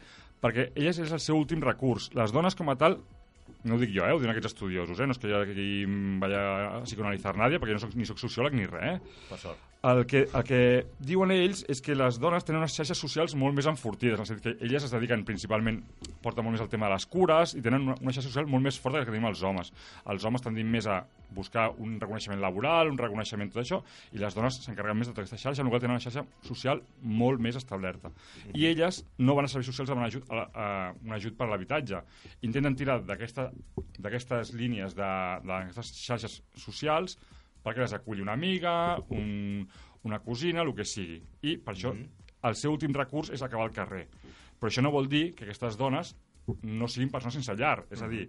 [0.43, 2.09] perquè elles és el seu últim recurs.
[2.17, 2.99] Les dones com a tal,
[3.65, 5.69] no ho dic jo, eh, ho diuen aquests estudiosos, eh, no és que jo aquí
[5.85, 6.41] em vaya
[6.79, 9.23] a psicoanalitzar nadie, perquè jo no soc, ni soc sociòleg ni res, eh?
[9.31, 9.71] Per sort.
[9.85, 10.61] el que, el que
[10.99, 14.27] diuen ells és que les dones tenen unes xarxes socials molt més enfortides, en el
[14.27, 15.83] sentit que elles es dediquen principalment,
[16.25, 18.65] porten molt més el tema de les cures i tenen una, una xarxa social molt
[18.65, 19.73] més forta que la que tenim els homes.
[20.09, 21.03] Els homes tendim més a
[21.35, 23.81] buscar un reconeixement laboral, un reconeixement tot això,
[24.15, 26.25] i les dones s'encarreguen més de tota aquesta xarxa, en la qual tenen una xarxa
[26.47, 28.13] social molt més establerta.
[28.55, 30.69] I elles no van a serveis socials a demanar ajut, a, a,
[31.05, 32.01] un ajut per a l'habitatge.
[32.47, 33.51] Intenten tirar d'aquesta-
[33.99, 37.19] d'aquestes línies, de- d'aquestes xarxes socials,
[37.65, 39.67] perquè les aculli una amiga, un,
[40.05, 41.23] una cosina, el que sigui.
[41.43, 41.95] I per això
[42.45, 44.09] el seu últim recurs és acabar al carrer.
[44.61, 46.15] Però això no vol dir que aquestes dones
[46.63, 47.85] no siguin persones sense llar.
[47.91, 48.27] És a dir,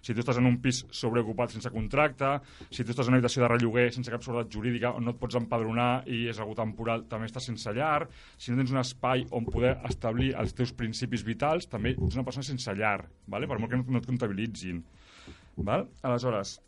[0.00, 2.30] si tu estàs en un pis sobreocupat sense contracte,
[2.70, 5.18] si tu estàs en una habitació de relloguer sense cap seguretat jurídica on no et
[5.20, 8.06] pots empadronar i és algú temporal, també estàs sense llar,
[8.38, 12.24] si no tens un espai on poder establir els teus principis vitals, també ets una
[12.24, 13.46] persona sense llar, vale?
[13.50, 14.80] per molt que no, et comptabilitzin.
[15.58, 15.88] Val?
[16.02, 16.60] Aleshores,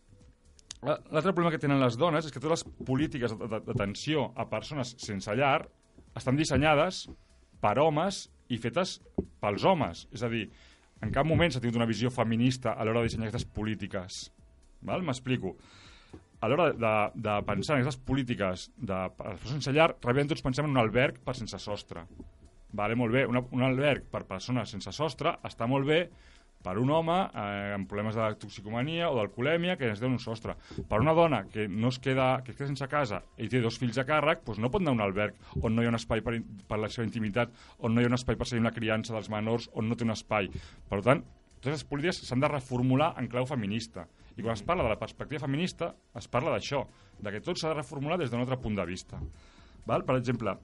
[0.83, 4.95] la- L'altre problema que tenen les dones és que totes les polítiques d'atenció a persones
[4.99, 5.69] sense llar
[6.17, 7.05] estan dissenyades
[7.61, 8.99] per homes i fetes
[9.41, 10.07] pels homes.
[10.11, 10.49] És a dir,
[11.01, 14.21] en cap moment s'ha tingut una visió feminista a l'hora de dissenyar aquestes polítiques.
[14.87, 15.05] Val?
[15.05, 15.55] M'explico.
[16.41, 20.69] A l'hora de, de pensar en aquestes polítiques de persones sense llar, ràpidament tots pensem
[20.69, 22.05] en un alberg per sense sostre.
[22.77, 23.25] Vale, molt bé.
[23.29, 26.05] Una, un alberg per persones sense sostre està molt bé
[26.65, 30.57] per un home eh, amb problemes de toxicomania o d'alcoholèmia que necessita un sostre.
[30.89, 33.79] Per una dona que no es queda, que es queda sense casa i té dos
[33.81, 36.01] fills a càrrec, doncs no pot anar a un alberg on no hi ha un
[36.01, 36.37] espai per,
[36.69, 39.31] per la seva intimitat, on no hi ha un espai per seguir una criança dels
[39.33, 40.51] menors, on no té un espai.
[40.91, 41.25] Per tant,
[41.61, 44.07] totes les polítiques s'han de reformular en clau feminista.
[44.37, 46.87] I quan es parla de la perspectiva feminista, es parla d'això,
[47.21, 49.21] de que tot s'ha de reformular des d'un altre punt de vista.
[49.89, 50.05] Val?
[50.09, 50.57] Per exemple,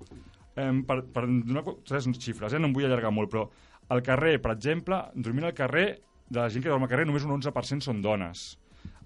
[0.57, 2.61] eh, per, per donar tres xifres, eh?
[2.61, 3.45] no em vull allargar molt, però
[3.89, 5.89] al carrer, per exemple, dormint al carrer,
[6.29, 8.57] de la gent que dorm al carrer, només un 11% són dones.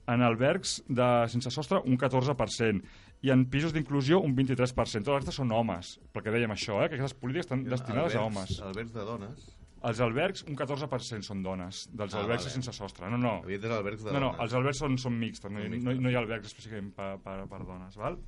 [0.08, 2.82] En albergs de, sense sostre, un 14%.
[3.22, 4.72] I en pisos d'inclusió, un 23%.
[4.74, 6.88] Tots els altres són homes, perquè dèiem això, eh?
[6.88, 8.56] que aquestes polítiques estan destinades a homes.
[8.64, 9.50] Albergs de dones.
[9.90, 12.52] Els albergs, un 14% són dones, dels Ah, albergs vale.
[12.52, 13.08] sense sostre.
[13.12, 13.38] No, no.
[13.44, 14.40] Havia dit albergs de No, no, dones.
[14.44, 17.60] els albergs són, són mixtos, no, no, no hi ha albergs específicament per, per, per
[17.64, 18.18] dones, val?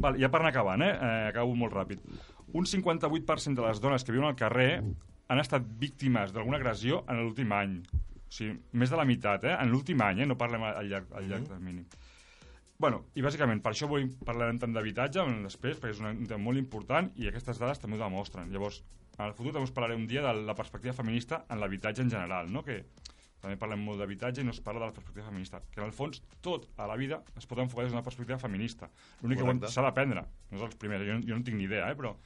[0.00, 0.92] Val, ja per anar acabant, eh?
[0.94, 2.02] eh acabo molt ràpid.
[2.54, 4.82] Un 58% de les dones que viuen al carrer
[5.30, 7.76] han estat víctimes d'alguna agressió en l'últim any.
[7.94, 9.56] O sigui, més de la meitat, eh?
[9.62, 10.26] En l'últim any, eh?
[10.26, 11.84] No parlem al llarg, al llarg termini.
[12.80, 16.58] Bueno, i bàsicament, per això vull parlarem tant d'habitatge després, perquè és un tema molt
[16.58, 18.50] important i aquestes dades també ho demostren.
[18.54, 18.80] Llavors,
[19.18, 22.10] en el futur també us parlaré un dia de la perspectiva feminista en l'habitatge en
[22.10, 22.64] general, no?
[22.64, 22.80] que
[23.40, 25.60] també parlem molt d'habitatge i no es parla de la perspectiva feminista.
[25.70, 28.88] Que en el fons tot a la vida es pot enfocar des d'una perspectiva feminista.
[29.22, 30.24] L'únic que s'ha d'aprendre.
[30.50, 31.98] No és els primers, jo, jo no tinc ni idea, eh?
[32.00, 32.16] però...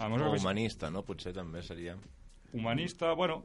[0.00, 1.02] A O humanista, no?
[1.04, 1.98] Potser també seria...
[2.52, 3.44] humanista, bueno,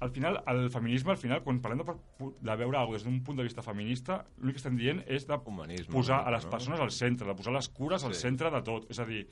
[0.00, 1.94] al final, el feminisme, al final, quan parlem de,
[2.42, 5.26] de veure alguna cosa des d'un punt de vista feminista, l'únic que estem dient és
[5.28, 6.50] de Humanisme, posar a les no?
[6.50, 8.20] persones al centre, de posar les cures al Sí.
[8.26, 8.90] centre de tot.
[8.90, 9.28] És a dir,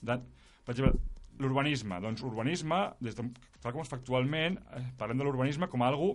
[0.00, 0.18] de,
[0.64, 1.00] per exemple,
[1.38, 1.98] l'urbanisme.
[2.00, 3.24] Doncs urbanisme, des de,
[3.60, 6.12] tal com es fa actualment, eh, parlem de l'urbanisme com a algo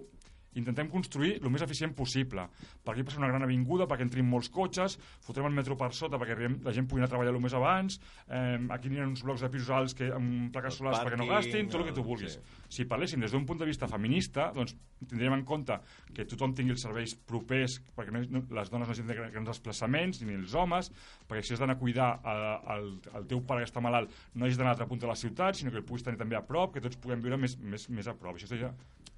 [0.60, 2.48] intentem construir el més eficient possible.
[2.84, 6.20] Per aquí passa una gran avinguda perquè entrin molts cotxes, fotrem el metro per sota
[6.20, 9.08] perquè arribem, la gent pugui anar a treballar el més abans, eh, aquí n'hi ha
[9.08, 11.96] uns blocs de pisos alts que, amb plaques solars perquè no gastin, tot el que
[11.96, 12.38] tu eh, vulguis.
[12.38, 12.64] sí.
[12.78, 14.76] Si parléssim des d'un punt de vista feminista, doncs
[15.08, 15.78] tindríem en compte
[16.14, 19.52] que tothom tingui els serveis propers, perquè no, no, les dones no hagin de grans
[19.54, 20.92] desplaçaments, ni els homes,
[21.30, 22.90] perquè si has d'anar a cuidar eh, el,
[23.22, 25.60] el teu pare que està malalt, no hagis d'anar a l'altre punt de la ciutat,
[25.60, 28.10] sinó que el puguis tenir també a prop, que tots puguem viure més, més, més
[28.10, 28.36] a prop.
[28.36, 28.74] Això seria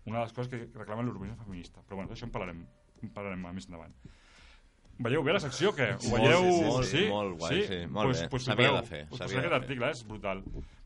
[0.09, 1.81] una de les coses que reclama l'urbanisme feminista.
[1.87, 2.65] Però bueno, d'això en parlarem,
[3.03, 3.93] en parlarem més endavant.
[4.99, 5.93] Veieu bé la secció o què?
[5.95, 6.41] Ho Molt, veieu?
[6.43, 8.27] sí, sí, sí, molt guai, sí, molt pues, bé.
[8.33, 8.81] Pues, S'havia prepareu.
[8.81, 9.61] de fer, Us s'havia posaré de aquest fer.
[9.61, 9.91] article, eh?
[9.95, 10.41] és brutal.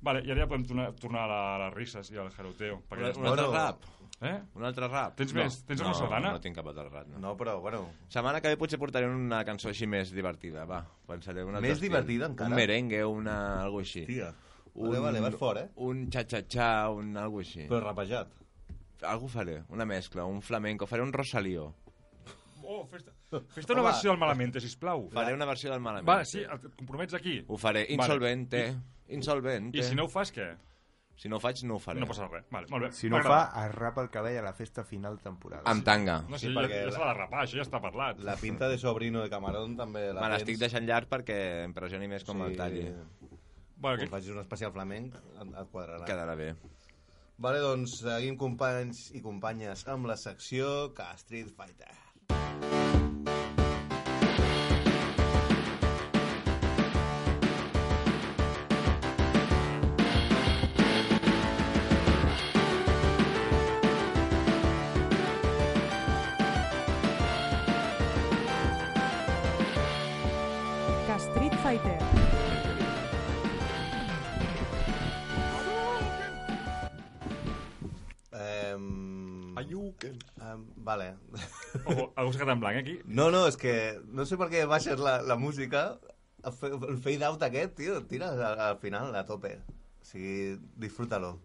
[0.06, 2.76] Vale, i ara ja podem tornar, tornar a, la, a les risses i al jaroteo.
[2.76, 3.48] Un, Perquè, un altre Bueno.
[3.56, 3.88] rap.
[4.22, 4.36] eh?
[4.54, 5.16] Un altre rap.
[5.18, 5.58] Tens no, més?
[5.66, 6.32] Tens no, alguna sardana?
[6.38, 7.18] No tinc cap altre rap, no.
[7.26, 7.82] No, però, bueno...
[8.14, 10.84] Setmana que ve potser portaré una cançó així més divertida, va.
[11.10, 11.90] Pensaré un altre Més estil.
[11.90, 12.52] divertida, encara?
[12.54, 13.64] Un merengue, una...
[13.64, 14.06] algo així.
[14.06, 14.30] Tia.
[14.76, 15.68] Vale, vale, vas fort, eh?
[15.82, 17.66] Un xa-xa-xa, un algo així.
[17.66, 18.30] Però rapejat.
[19.02, 21.74] Algo faré, una mescla, un flamenco, faré un Rosalío.
[22.66, 23.12] Oh, fes-te
[23.52, 25.10] fes una versió del Malamente, sisplau.
[25.12, 26.08] Faré una versió del Malament.
[26.08, 27.44] Va, sí, et compromets aquí.
[27.48, 28.76] Ho faré, insolvente,
[29.10, 29.78] insolvente.
[29.80, 30.54] I si no ho fas, què?
[31.16, 32.00] Si no ho faig, no ho faré.
[32.02, 32.46] No passa res.
[32.50, 32.92] Vale, molt bé.
[32.98, 35.62] Si no ho fa, es rapa el cabell a la festa final temporal.
[35.70, 36.22] Amb tanga.
[36.28, 38.20] No sé, Sí, sí, perquè ja la- s'ha de rapar, això ja està parlat.
[38.20, 40.34] La pinta de sobrino de Camarón també la Me tens.
[40.40, 42.82] l'estic deixant llarg perquè em pressioni més com el talli.
[43.76, 46.06] Bueno, Quan que, facis un especial flamenc, et quadrarà.
[46.06, 46.56] Quedarà bé.
[47.42, 52.93] Vale, doncs seguim companys i companyes amb la secció que Street Fighter.
[80.42, 81.12] Um, vale.
[81.86, 82.96] ojo, algú s'ha quedat en blanc, aquí.
[83.06, 83.76] No, no, és que
[84.12, 85.82] no sé per què baixes la, la música,
[86.44, 86.54] el
[86.90, 89.56] el fade out aquest, tio, tira al, al final, a tope.
[90.04, 91.38] O sigui, disfrútalo.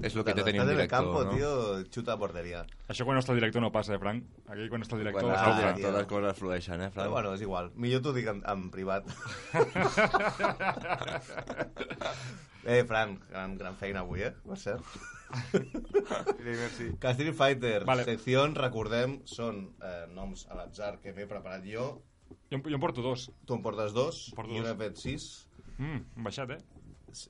[0.00, 1.30] És el que té Cuando tenir un el director, campo, no?
[1.36, 1.50] tío,
[1.92, 2.62] chuta a portería.
[2.88, 4.24] Això quan no està el director no passa, eh, Frank?
[4.48, 5.28] Aquí quan està el director...
[5.28, 7.12] Quan Ah, el director les coses flueixen, eh, Però Fran?
[7.12, 7.68] bueno, és igual.
[7.76, 9.04] Millor t'ho dic en, en privat.
[12.64, 14.32] eh, Frank, gran, gran feina avui, eh?
[14.46, 14.84] Per cert.
[17.14, 18.04] Street Fighter, Vale.
[18.04, 22.02] seccions, recordem, són eh, noms a l'atzar que m'he preparat jo.
[22.50, 23.30] Jo, en- jo en porto dos.
[23.46, 24.68] Tu en portes dos, Porto jo dos.
[24.70, 25.46] n'he fet sis.
[25.78, 26.60] Mm, hem baixat, eh?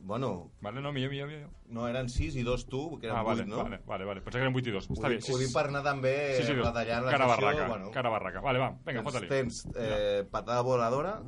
[0.04, 1.48] Bueno, Vale, no, millor, millor, millor.
[1.72, 3.62] no, eren sis i dos tu, que eren Ah, vale, vuit, no?
[3.64, 4.20] vale, vale, vale.
[4.20, 4.90] Pensava que eren 8 i 2.
[4.90, 5.14] Ho, Està bé.
[5.16, 7.46] dic, ho dic per anar també sí, sí, retallant la cara secció.
[7.46, 8.40] barraca, bueno, cara barraca.
[8.44, 9.28] Vale, va, vinga, tens, fota-li.
[9.28, 11.22] tens eh, patada voladora.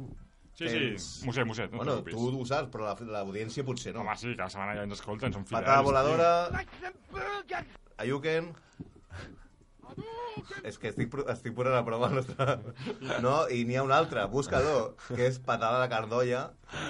[0.54, 4.00] Sí, tens- sí, Muset, Muset, no bueno, tu ho saps, però la- l'audiència potser no.
[4.02, 5.64] Home, sí, cada setmana ja ens escolten, són fidels.
[5.64, 6.64] Patada voladora.
[7.98, 8.52] Ayuken.
[10.64, 12.54] És que estic, estic posant a prova el nostre...
[13.20, 16.40] No, i n'hi ha un altre, búscalo, que és patada de cardolla,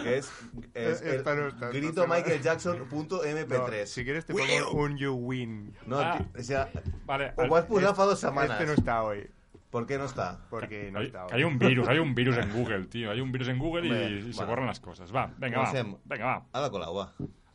[0.05, 0.29] que és,
[0.75, 2.07] és Eh, no está, grito.
[2.07, 3.81] Michael Jackson.mp3.
[3.81, 5.75] No, si quieres te pongo un You Win.
[5.87, 6.21] No, Ah.
[6.39, 6.69] o sea,
[7.05, 8.53] Vale, ho vas posar fa dues setmanes.
[8.53, 9.27] Este no está hoy.
[9.73, 10.39] ¿Por qué no está?
[10.51, 13.11] Porque no hay, está que hay un virus, hay un virus en Google, tío.
[13.11, 15.13] Hay un virus en Google y, Bé, y se borran las cosas.
[15.13, 15.73] Va, venga, va.
[16.05, 16.47] Venga, va.
[16.53, 17.13] Ada Colau, va.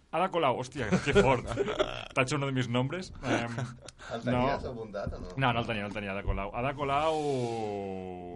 [0.10, 1.46] Ada Colau, hòstia, que fort.
[2.16, 3.14] T'ha hecho uno de mis nombres.
[4.08, 5.28] Eh, El tenies apuntat o no?
[5.36, 6.52] no, no el tenia, no el tenia, Ada Colau.
[6.56, 7.16] Ada Colau...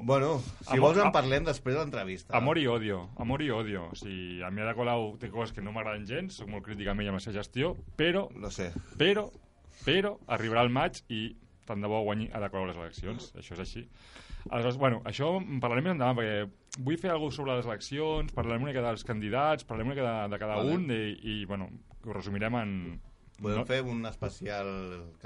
[0.03, 2.35] Bueno, si Amor- vols en parlem després de l'entrevista.
[2.37, 3.85] Amor i odio, amor i odio.
[3.91, 6.89] O sigui, a mi Ada Colau té coses que no m'agraden gens, soc molt crític
[6.91, 8.71] amb ella amb la seva gestió, però, No sé.
[8.99, 9.29] però,
[9.85, 11.37] però, arribarà el maig i
[11.71, 13.85] tant de bo guanyi Ada Colau les eleccions, això és així.
[14.49, 18.33] Aleshores, bueno, això en parlarem més endavant, perquè vull fer alguna cosa sobre les eleccions,
[18.33, 20.75] parlarem una mica dels candidats, parlarem una mica de, de cada Vale.
[20.75, 21.69] un i, i, bueno,
[22.05, 22.73] ho resumirem en...
[23.41, 24.67] Podem no- fer un especial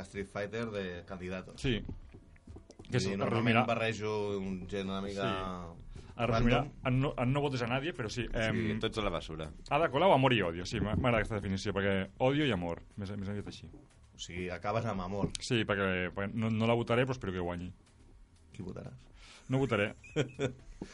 [0.06, 1.60] Street Fighter de candidatos.
[1.62, 1.80] Sí.
[2.86, 5.30] Que és, normalment resumirà, barrejo un gent una mica...
[6.16, 8.24] es resumirà en no, en no votes a nadie, però sí.
[8.30, 9.50] Sí, em, tots a la basura.
[9.74, 10.68] Ada Colau, amor i odio.
[10.70, 13.68] Sí, m'agrada aquesta definició, perquè odio i amor, més, més aviat així.
[14.16, 15.32] O sigui, acabes amb amor.
[15.44, 17.72] Sí, perquè, perquè no, no la votaré, però espero que guanyi.
[18.56, 18.96] Qui votaràs?
[19.52, 19.92] No votaré.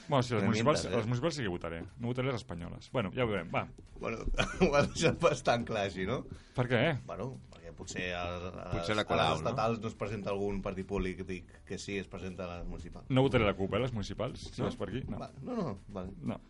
[0.09, 0.89] bueno, sí, les municipals, eh?
[0.91, 1.83] les municipals sí que votaré.
[2.01, 2.89] No votaré les espanyoles.
[2.91, 3.67] Bueno, ja ho veurem, va.
[4.01, 4.25] Bueno,
[4.65, 6.23] ho has deixat bastant clar, així, no?
[6.57, 6.81] Per què?
[7.07, 9.51] Bueno, perquè potser, a, a, Potser la a Colau, les no?
[9.53, 9.91] estatals no?
[9.93, 13.07] es presenta algun partit polític que sí es presenta a les municipals.
[13.13, 14.67] No votaré la CUP, eh, les municipals, si No?
[14.67, 15.05] vas per aquí.
[15.07, 15.21] No.
[15.21, 16.11] Va, no, no, vale.
[16.25, 16.41] no.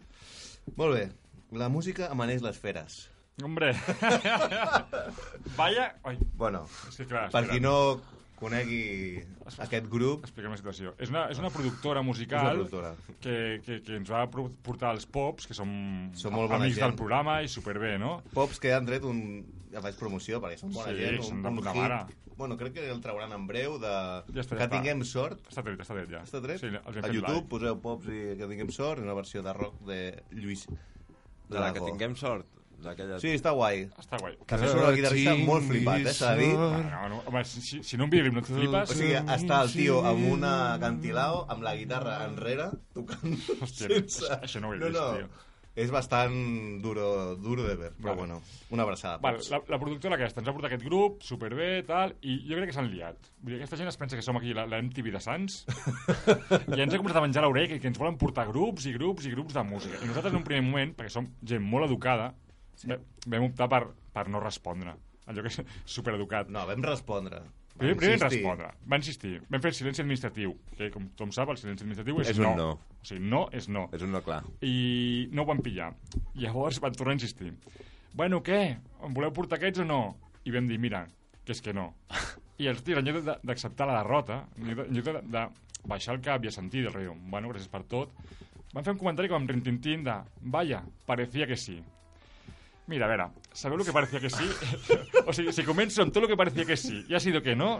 [0.80, 1.10] Molt bé.
[1.52, 3.02] La música amaneix les feres.
[3.44, 3.74] Hombre.
[5.58, 5.96] Vaya...
[6.04, 7.54] Ai, Bueno, és que clar, per espera.
[7.54, 7.76] qui no
[8.42, 9.22] conegui
[9.62, 10.96] aquest grup, Expliquem la situació.
[10.98, 13.18] És una, és una productora musical És una productora.
[13.22, 15.70] Que, que, que ens va portar els Pops, que som,
[16.18, 16.88] Són molt amics gent.
[16.88, 18.16] del programa i superbé, no?
[18.34, 19.22] Pops que han tret un...
[19.72, 21.22] Ja faig promoció, perquè són bona Sí, gent.
[21.24, 22.00] són Un, de un puta hit, mare.
[22.42, 23.92] Bueno, crec que el trauran en breu de...
[24.34, 24.72] Ja està, ja que està.
[24.74, 25.44] tinguem sort.
[25.52, 26.24] Està tret, està tret ja.
[26.26, 26.60] Està tret?
[26.64, 27.48] Sí, els hem a fet YouTube live.
[27.54, 30.00] poseu Pops i que tinguem sort, una versió de rock de
[30.34, 30.66] Lluís
[31.52, 32.48] De la que tinguem sort.
[32.84, 33.84] D'aquella- Sí, està guai.
[34.02, 34.38] Està guai.
[34.48, 36.56] Que surt el guitarrista molt flipat, eh, s'ha de dir.
[36.58, 38.92] No, no, home, si, si, no un videoclip no et flipes...
[38.96, 44.28] O sigui, està el tio amb una acantilao, amb la guitarra enrere, tocant Hòstia, sense...
[44.42, 45.08] això- no ho he no, vist, no.
[45.22, 45.48] tio.
[45.74, 46.34] És bastant
[46.84, 48.18] duro, duro de ver, però Vale.
[48.18, 48.42] bueno,
[48.76, 49.22] una abraçada.
[49.24, 52.74] Vale, la, la productora aquesta ens ha portat aquest grup, superbé, tal, i jo crec
[52.74, 53.30] que s'han liat.
[53.40, 55.62] Vull dir, aquesta gent es pensa que som aquí la, la MTV de Sants
[56.76, 59.30] i ens ha començat a menjar l'orella que, que ens volen portar grups i grups
[59.30, 59.96] i grups de música.
[60.04, 62.34] I nosaltres en un primer moment, perquè som gent molt educada,
[62.82, 63.00] sí.
[63.28, 64.94] vam optar per, per no respondre.
[65.30, 66.50] Allò que és supereducat.
[66.52, 67.42] No, vam respondre.
[67.78, 68.42] Primer, primer vam insistir.
[68.42, 72.30] respondre, va insistir, vam fer silenci administratiu, que com tothom sap, el silenci administratiu és,
[72.34, 72.52] És no.
[72.58, 72.68] no.
[73.00, 73.86] O sigui, no és no.
[73.96, 74.42] És un no clar.
[74.62, 75.88] I no ho van pillar.
[76.36, 77.54] Llavors van tornar a insistir.
[78.14, 78.60] Bueno, què?
[79.08, 80.02] Em voleu portar aquests o no?
[80.44, 81.06] I vam dir, mira,
[81.46, 81.94] que és que no.
[82.60, 85.46] I els tios, en lloc de- d'acceptar la derrota, en lloc de, de,
[85.88, 88.12] baixar el cap i assentir del riu, bueno, gràcies per tot,
[88.76, 91.80] van fer un comentari com amb rintintín de vaya, parecía que sí.
[92.92, 94.44] Mira, a veure, sabeu el que parecía que sí?
[95.28, 97.56] o sigui, si començo amb tot el que parecía que sí i ha sido que
[97.56, 97.78] no...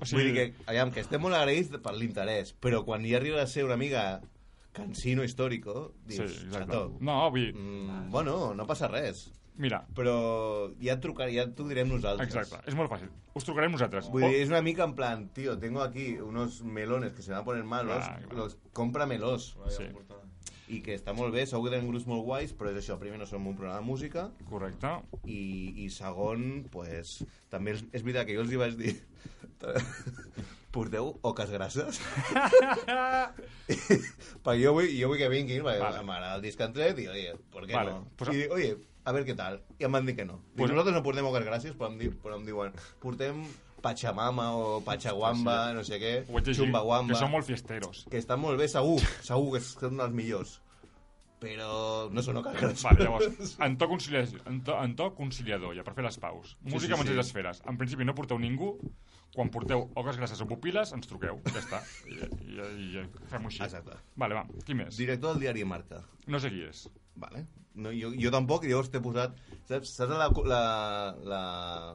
[0.00, 3.16] O sigui, Vull dir que, aviam, que estem molt agraïts per l'interès, però quan ja
[3.18, 4.20] arriba a ser una mica
[4.76, 6.68] cansino històrico, Sí, dius, exacte.
[6.70, 9.30] xato, No, vull mm, bueno, no passa res.
[9.60, 12.28] mira, Però ja et trucaré, ja t'ho direm nosaltres.
[12.30, 13.10] exacte, és molt fàcil.
[13.34, 14.06] Us trucarem nosaltres.
[14.12, 17.40] Vull dir, és una mica en plan, tío, tengo aquí unos melones que se van
[17.42, 18.38] a poner malos, Clar, clar.
[18.38, 19.56] los, cómpramelos.
[19.76, 19.84] Sí,
[20.70, 23.18] I que està molt bé, segur que tenen grups molt guais, però és això, primer
[23.18, 24.92] no som un programa de música, correcte.
[25.26, 25.40] i,
[25.84, 27.16] i segon, pues,
[27.50, 28.94] també és, és veritat que jo els hi vaig dir
[30.70, 31.98] porteu oques grasses
[34.44, 36.04] perquè jo vull, jo vull que vinguin perquè Vale.
[36.06, 38.06] m'agrada el disc que han tret i oye, ¿por qué Vale, no?
[38.16, 40.70] pues- i oye, a ver qué tal i em van dir que no Dic, Pues-
[40.70, 43.42] nosaltres no portem oques grasses però em, di, però em diuen portem
[43.82, 46.14] Pachamama o Pachaguamba no sé què,
[46.52, 48.04] Chumbawamba que són molt fiesteros.
[48.10, 50.58] que estan molt bé segur, segur que són dels millors
[51.40, 55.84] però no són grasses Vale, llavors, en to, conciliador, en to, en to conciliador, ja
[55.86, 56.52] per fer les paus.
[56.60, 57.14] Música sí, amb sí.
[57.16, 57.62] les esferes.
[57.70, 58.74] En principi no porteu ningú,
[59.34, 61.40] quan porteu oques grasses o pupil·les, ens truqueu.
[61.48, 61.80] Ja està.
[62.10, 63.62] I, i, i, i fem-ho així.
[63.64, 63.96] Exacte.
[64.20, 65.00] Vale, va, qui més?
[65.00, 66.84] director del diari Marca No sé qui és.
[67.20, 67.46] Vale.
[67.80, 69.38] No, jo, jo tampoc, llavors t'he posat...
[69.70, 70.60] Saps, saps la, la,
[71.30, 71.40] la...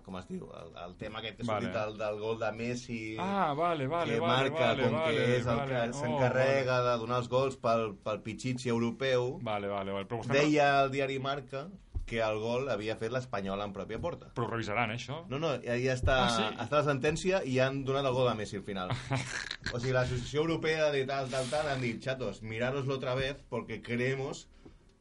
[0.05, 0.45] Com es diu?
[0.55, 1.67] El, el tema aquest que ha Vale.
[1.67, 2.99] sortit del, del gol de Messi...
[3.19, 5.71] Ah, vale, vale, que vale, marca vale, com vale, que és el vale.
[5.73, 9.35] que Oh, s'encarrega de donar els gols pel, pel pitxitxi europeu.
[9.43, 10.07] Vale, vale, vale.
[10.09, 11.67] Però, Deia el diari Marca
[12.05, 14.27] que el gol havia fet l'Espanyol en pròpia porta.
[14.37, 15.23] Però ho revisaran, eh, això?
[15.31, 16.43] No, no, ja, ja està, Ah, sí?
[16.61, 18.91] està la sentència i han donat el gol a Messi al final.
[19.73, 23.81] o sigui, l'Associació Europea de tal, tal, tal, han dit, chatos, mirároslo otra vez porque
[23.81, 24.45] creemos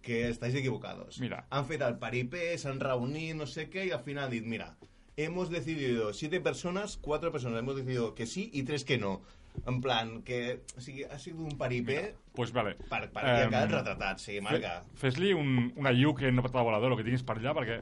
[0.05, 1.19] que estáis equivocados.
[1.19, 1.47] Mira.
[1.51, 4.75] Han fet el paripé, s'han reunit, no sé què, i al final han dit, mira,
[5.17, 9.23] hemos decidido siete personas, cuatro personas hemos decidido que sí y tres que no.
[9.71, 12.73] En plan, que o sigui, ha sigut un paripé Pues vale.
[12.91, 14.81] per, per um, Em, quedat retratat, sí, marca.
[14.95, 17.77] Fe- Fes-li un, una lluc en una patada voladora, el que tinguis per allà, perquè...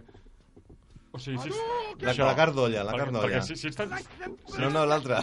[1.12, 1.48] O sigui, si...
[1.48, 3.24] ets- La, la cardolla, la perquè, cardolla.
[3.26, 3.90] perquè si, si, ets tan,
[4.60, 5.22] No, no, l'altra.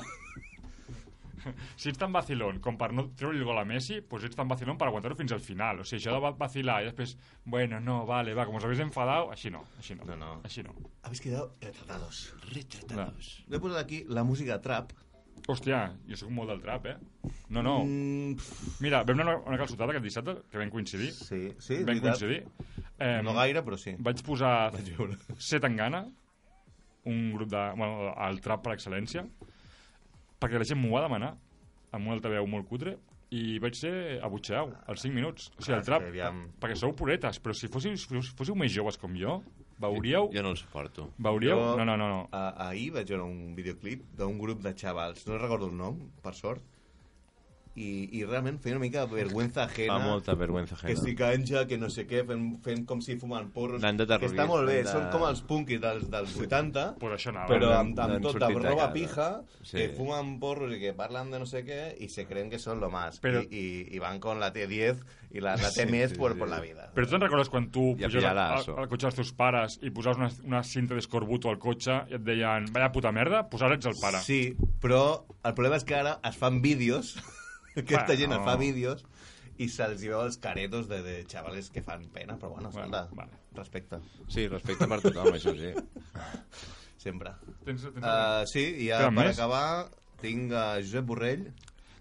[1.76, 4.48] Si ets tan vacilón com per no treure el gol a Messi, pues ets tan
[4.48, 5.80] vacilón per aguantar-ho fins al final.
[5.82, 8.80] O sigui, això de va- vacilar i després, bueno, no, vale, va, com us habéis
[8.84, 10.06] enfadado, així no, així no.
[10.06, 10.32] No, no.
[10.44, 10.76] Així no.
[11.04, 12.34] Habéis quedado retratados.
[12.54, 13.44] Retratados.
[13.48, 14.92] L'he posat aquí la música trap.
[15.50, 16.98] Hòstia, jo sóc molt del trap, eh?
[17.50, 17.78] No, no.
[17.88, 18.36] Mm,
[18.84, 21.14] Mira, vam anar a una calçotada aquest dissabte, que vam coincidir.
[21.16, 22.20] sí, sí, vam veritat.
[22.20, 22.44] coincidir.
[23.00, 23.96] Eh, No gaire, però sí.
[23.98, 25.16] Vaig posar Vaig veure.
[25.40, 26.04] Setangana,
[27.06, 27.64] un grup de...
[27.78, 29.24] Bueno, el trap per excel·lència,
[30.40, 31.34] perquè la gent m'ho va demanar,
[31.92, 32.98] amb un altaveu molt cutre,
[33.32, 35.52] i vaig ser abutxeu, als 5 minuts.
[35.58, 36.44] O sigui, el Clar, trap, aviam.
[36.62, 39.40] perquè sou puretes, però si fóssiu, si fóssiu més joves com jo,
[39.80, 40.30] veuríeu...
[40.34, 41.10] Jo no el suporto.
[41.20, 41.56] Veuríeu...
[41.60, 42.24] Jo- No, no, no, no.
[42.32, 46.34] A, ahir vaig veure un videoclip d'un grup de xavals, no recordo el nom, per
[46.34, 46.64] sort,
[47.80, 49.96] i, i realment feia una mica vergüenza ajena.
[49.98, 51.06] Fa molta vergüenza que ajena.
[51.06, 53.82] si canja, que no sé què, fent, fent com si fumen porros.
[53.82, 57.32] De que està molt bé, de- són com els punkis dels, dels 80, Pues això
[57.32, 57.48] anava.
[57.54, 59.30] però amb, amb han tot de de roba pija,
[59.64, 59.78] Sí.
[59.78, 62.80] que fuman porros i que parlen de no sé què, i se creen que són
[62.80, 63.22] lo más.
[63.22, 63.48] Però- I,
[63.90, 65.00] i, i van con la T10
[65.32, 66.40] i la, la Sí, T-MES sí, por, sí.
[66.40, 66.90] por la vida.
[66.96, 69.80] Però tu te'n recordes quan tu I pujaves al, al, al cotxe dels teus pares
[69.84, 73.62] i posaves una, una cinta d'escorbuto al cotxe i et deien, vaya puta merda, pues
[73.62, 74.18] ara ets el pare.
[74.26, 77.16] Sí, però el problema és que ara es fan vídeos,
[77.76, 78.20] aquesta Bueno.
[78.22, 79.06] gent es fa vídeos,
[79.60, 83.10] i se'ls veu els caretos de, de xavales que fan pena, però bueno, Bueno, escolta,
[83.16, 83.32] vale.
[83.56, 85.74] respecte, Sí, respecte per tothom, això sí.
[86.98, 87.34] sempre.
[87.66, 89.38] Tens, tens Uh, sí, i ja per més?
[89.38, 89.90] acabar
[90.22, 91.46] tinc uh, Josep Borrell.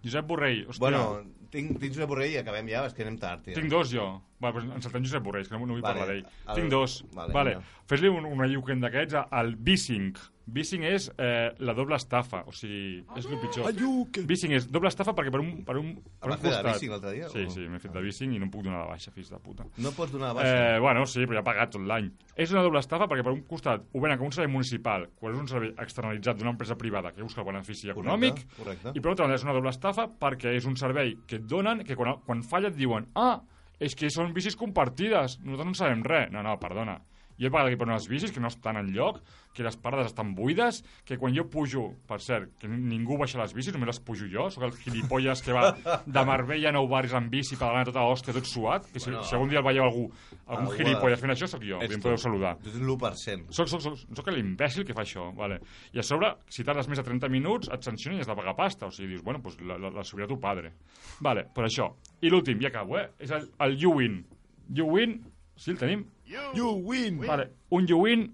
[0.05, 0.81] Josep Borrell, hòstia.
[0.83, 1.03] Bueno,
[1.51, 3.43] tinc, tinc Josep Borrell i acabem ja, és que anem tard.
[3.47, 3.55] Tio.
[3.59, 4.07] Tinc dos, jo.
[4.43, 6.27] Va, doncs ens saltem Josep Borrell, que no, no vull Vale, parlar d'ell.
[6.49, 7.05] el- Tinc dos.
[7.15, 7.57] vale, Vale.
[7.89, 10.13] Fes-li un, una lliuquent d'aquests al Bissing.
[10.49, 13.67] Bissing és eh, la doble estafa, o sigui, és el pitjor.
[14.25, 16.73] Bissing és doble estafa perquè per un, per un, per vas un fer de costat...
[16.79, 17.51] Bissing l'altre dia, Sí, o?
[17.53, 19.67] sí, m'he fet de Bissing i no em puc donar de baixa, fills de puta.
[19.77, 20.77] No pots donar de baixa.
[20.77, 22.09] Eh, bueno, sí, però ja ha pagat tot l'any.
[22.37, 25.35] És una doble estafa perquè per un costat ho venen com un servei municipal, quan
[25.35, 28.95] és un servei externalitzat d'una empresa privada que busca el benefici Correcte, econòmic, correcte.
[28.95, 31.85] i per altra banda és una doble estafa perquè és un servei que et donen
[31.85, 33.41] que quan, quan falla et diuen ah,
[33.79, 36.33] és que són bicis compartides, nosaltres no sabem res.
[36.35, 36.99] No, no, perdona.
[37.39, 39.21] Jo he pagat aquí per unes bicis que no estan en lloc,
[39.55, 43.55] que les parades estan buides, que quan jo pujo, per cert, que ningú baixa les
[43.55, 45.73] bicis, només les pujo jo, sóc el gilipolles que va
[46.07, 49.11] de Marbella a Nou Barris amb bici pedalant a tota hòstia, tot suat, que si,
[49.11, 49.25] Bueno.
[49.25, 50.05] si algun dia el veieu algú,
[50.47, 52.57] algun Algú gilipolles fent això, sóc jo, Ets em podeu saludar.
[52.63, 53.47] Tu tens l'1%.
[53.51, 55.59] Soc, soc, soc, soc l'imbècil que fa això, vale.
[55.95, 58.55] I a sobre, si tardes més de 30 minuts, et sancionen i has de pagar
[58.59, 58.87] pasta.
[58.87, 60.75] O sigui, dius, bueno, pues la, la, la subirà tu padre.
[61.21, 61.91] Vale, per això.
[62.23, 63.09] I l'últim, ja acabo, eh?
[63.19, 64.21] És el, el You Win.
[64.75, 65.19] You Win,
[65.57, 66.05] sí, el tenim?
[66.55, 67.19] You win!
[67.27, 68.25] Vale, un You Win,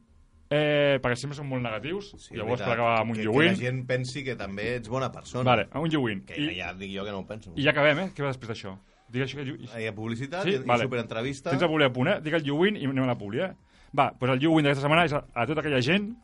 [0.51, 3.39] eh, perquè sempre són molt negatius, Sí, llavors per acabar amb un que, You que
[3.39, 3.57] la Win.
[3.61, 5.45] gent pensi que també ets bona persona.
[5.45, 6.25] Vale, un You Win.
[6.27, 7.53] Que I, ja dic jo que no ho penso.
[7.57, 8.11] I ja acabem, eh?
[8.15, 8.77] Què va després d'això?
[9.09, 9.45] Digue això que...
[9.47, 10.51] You- Hi ha publicitat Sí?
[10.51, 10.85] i, i Vale.
[10.89, 11.51] superentrevista.
[11.51, 12.21] Tens el publi a punt, eh?
[12.25, 13.53] Digue el You Win i anem a la publi, eh?
[13.97, 16.15] Va, doncs el You Win d'aquesta setmana és a, a tota aquella gent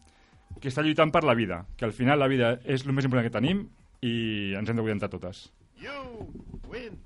[0.60, 3.24] que està lluitant per la vida, que al final la vida és el més important
[3.28, 3.68] que tenim
[4.02, 5.52] i ens hem de cuidar totes.
[5.78, 6.26] You
[6.68, 6.98] win!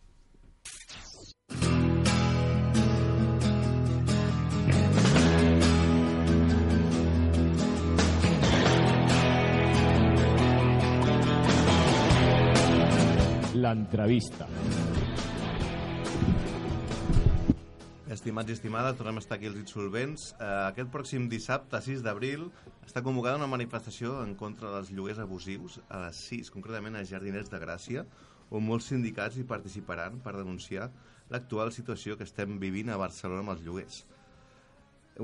[13.64, 14.44] L'entrevista.
[18.12, 20.26] Estimats i estimades, tornem a estar aquí els insolvents.
[20.34, 22.44] Eh, aquest pròxim dissabte, 6 d'abril,
[22.84, 27.48] està convocada una manifestació en contra dels lloguers abusius a les 6, concretament a Jardiners
[27.52, 28.04] de Gràcia,
[28.50, 30.90] on molts sindicats hi participaran per denunciar
[31.32, 34.02] l'actual situació que estem vivint a Barcelona amb els lloguers.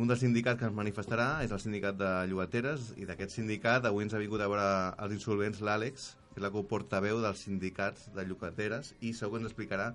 [0.01, 4.07] Un dels sindicats que es manifestarà és el sindicat de llogateres i d'aquest sindicat avui
[4.07, 9.13] ens ha vingut a veure els insolvents l'Àlex, la coportaveu dels sindicats de llogateres i
[9.17, 9.91] segur que ens explicarà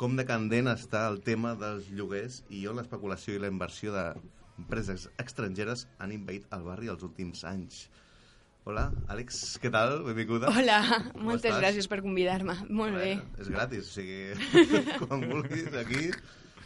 [0.00, 5.08] com de candent està el tema dels lloguers i on l'especulació i la inversió d'empreses
[5.20, 7.82] estrangeres han invaït el barri els últims anys.
[8.68, 10.02] Hola, Àlex, què tal?
[10.04, 10.50] Benvinguda.
[10.52, 10.78] Hola,
[11.12, 11.62] Com moltes estàs?
[11.62, 12.56] gràcies per convidar-me.
[12.68, 13.14] Molt bé.
[13.16, 14.18] Bueno, és gratis, o sigui,
[15.04, 16.10] quan vulguis, aquí,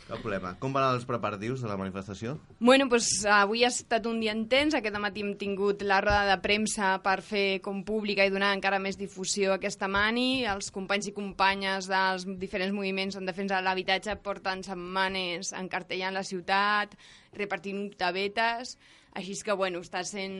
[0.08, 0.54] cap problema.
[0.60, 2.36] Com van els preparatius de la manifestació?
[2.58, 4.76] Bueno, doncs avui ha estat un dia intens.
[4.76, 8.80] Aquest matí hem tingut la roda de premsa per fer com pública i donar encara
[8.82, 10.44] més difusió a aquesta mani.
[10.48, 16.26] Els companys i companyes dels diferents moviments en defensa de l'habitatge porten setmanes encartellant la
[16.26, 16.98] ciutat,
[17.38, 18.76] repartint tabetes...
[19.14, 20.32] Així és que, bueno, està sent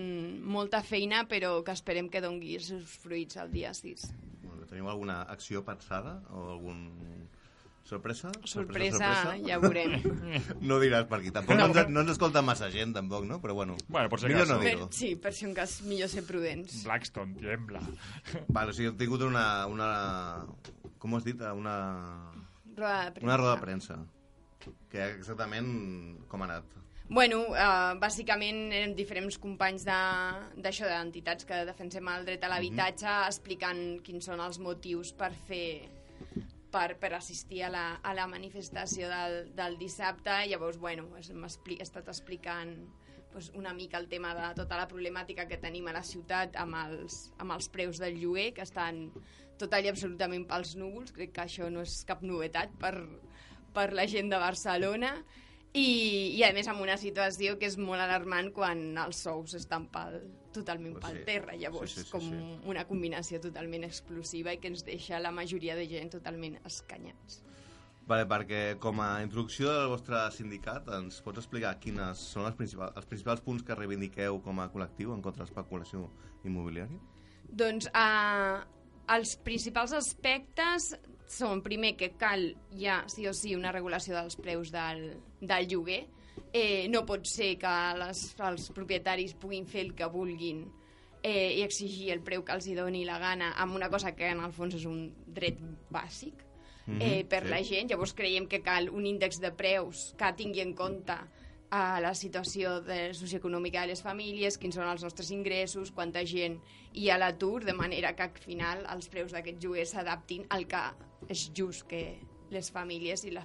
[0.51, 4.09] molta feina, però que esperem que dongui els seus fruits el dia 6.
[4.43, 6.81] Bueno, teniu alguna acció pensada o algun...
[7.85, 8.31] Sorpresa?
[8.49, 9.99] Sorpresa, ja veurem.
[10.69, 11.31] No diràs per aquí.
[11.35, 13.41] Tampoc no, ens, no ens escolta massa gent, tampoc, no?
[13.43, 14.89] Però bueno, Bueno, por si millor no Per, dir-ho.
[14.91, 16.83] sí, per si un cas millor ser prudents.
[16.87, 17.83] Blackstone, tiembla.
[18.49, 19.89] Vale, o sigui, heu tingut una, una...
[20.99, 21.41] Com ho has dit?
[21.45, 21.75] Una,
[22.75, 23.27] Roda de premsa.
[23.29, 23.99] una roda de premsa.
[24.89, 25.69] Que exactament
[26.33, 26.65] com ha anat?
[27.05, 33.13] Bueno, uh, bàsicament érem diferents companys de- d'això, d'entitats que defensem el dret a l'habitatge,
[33.29, 35.67] explicant quins són els motius per fer
[36.75, 40.43] per, per assistir a la, a la manifestació del, del dissabte.
[40.51, 42.75] Llavors, bueno, hem expli estat explicant
[43.33, 46.79] pues, una mica el tema de tota la problemàtica que tenim a la ciutat amb
[46.83, 49.07] els, amb els preus del lloguer, que estan
[49.61, 51.15] total i absolutament pels núvols.
[51.15, 52.95] Crec que això no és cap novetat per,
[53.75, 55.15] per la gent de Barcelona.
[55.75, 55.87] I,
[56.39, 60.21] i a més amb una situació que és molt alarmant quan els sous estan pel,
[60.55, 61.25] totalment pel sí.
[61.27, 62.43] terra, llavors Sí, sí, sí, com sí.
[62.71, 67.41] una combinació totalment explosiva i que ens deixa la majoria de gent totalment escanyats.
[68.07, 72.93] Vale, perquè com a introducció del vostre sindicat ens pots explicar quines són les principals,
[73.01, 76.11] els principals punts que reivindiqueu com a col·lectiu en contra de l'especulació
[76.45, 77.01] immobiliària?
[77.49, 78.59] Doncs eh,
[79.17, 80.93] els principals aspectes
[81.35, 85.09] són, primer, que cal ja, sí o sí, una regulació dels preus del,
[85.41, 86.05] del lloguer.
[86.55, 90.65] Eh, no pot ser que les, els propietaris puguin fer el que vulguin
[91.23, 94.31] eh, i exigir el preu que els hi doni la gana amb una cosa que
[94.31, 95.61] en el fons és un dret
[95.95, 96.43] bàsic
[96.87, 97.49] Mhm, eh, per sí.
[97.49, 97.91] la gent.
[97.91, 101.17] Llavors creiem que cal un índex de preus que tingui en compte
[101.75, 106.61] a la situació de socioeconòmica de les famílies, quins són els nostres ingressos, quanta gent
[106.95, 110.69] hi ha a l'atur, de manera que al final els preus d'aquests lloguers s'adaptin al
[110.71, 110.85] que
[111.35, 112.05] és just que
[112.55, 113.43] les famílies i la,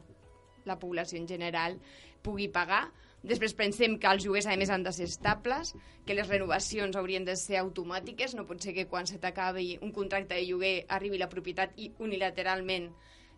[0.70, 1.80] la població en general
[2.22, 2.84] pugui pagar.
[3.26, 5.74] Després pensem que els lloguers, a més, han de ser estables,
[6.06, 9.92] que les renovacions haurien de ser automàtiques, no pot ser que quan se t'acabi un
[9.96, 12.92] contracte de lloguer arribi la propietat i unilateralment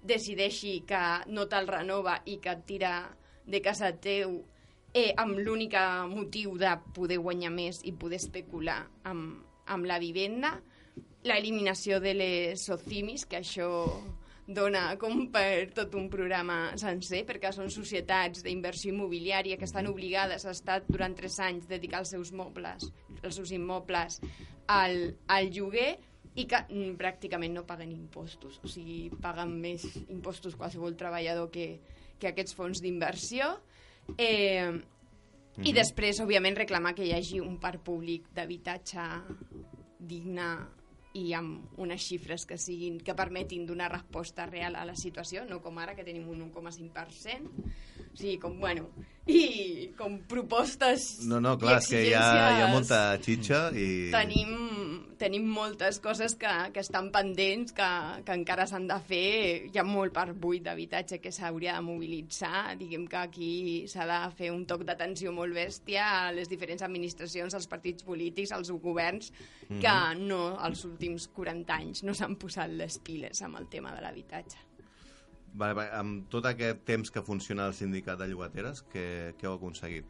[0.03, 2.95] decideixi que no te'l renova i que et tira
[3.47, 4.41] de casa teu
[4.93, 5.75] eh, amb l'únic
[6.11, 9.39] motiu de poder guanyar més i poder especular amb,
[9.71, 10.57] amb la vivenda,
[11.23, 13.69] l'eliminació de les socimis, que això
[14.51, 20.45] dona com per tot un programa sencer, perquè són societats d'inversió immobiliària que estan obligades
[20.45, 22.89] a estar durant tres anys dedicar els seus mobles,
[23.21, 24.19] els seus immobles
[24.67, 25.93] al, al lloguer
[26.35, 31.73] i que mm, pràcticament no paguen impostos, o sigui, paguen més impostos qualsevol treballador que,
[32.19, 33.53] que aquests fons d'inversió.
[34.17, 34.71] Eh,
[35.61, 39.07] I després, òbviament, reclamar que hi hagi un parc públic d'habitatge
[39.99, 40.47] digne
[41.19, 45.59] i amb unes xifres que siguin que permetin donar resposta real a la situació, no
[45.61, 47.51] com ara que tenim un 1,5%.
[48.11, 48.87] O sigui, com, bueno,
[49.29, 52.25] i com propostes No, no, clar, i és que hi ha,
[52.57, 53.87] hi ha molta xitxa i...
[54.13, 54.55] Tenim,
[55.21, 57.89] tenim moltes coses que, que estan pendents, que,
[58.25, 59.69] que encara s'han de fer.
[59.69, 62.73] Hi ha molt parc buit d'habitatge que s'hauria de mobilitzar.
[62.79, 63.51] Diguem que aquí
[63.91, 68.55] s'ha de fer un toc d'atenció molt bèstia a les diferents administracions, als partits polítics,
[68.57, 69.29] als governs,
[69.69, 69.95] que
[70.25, 74.70] no, els últims 40 anys no s'han posat les piles amb el tema de l'habitatge.
[75.53, 79.57] Vale, vale, amb tot aquest temps que funciona el sindicat de llogateres, què, què heu
[79.57, 80.05] aconseguit?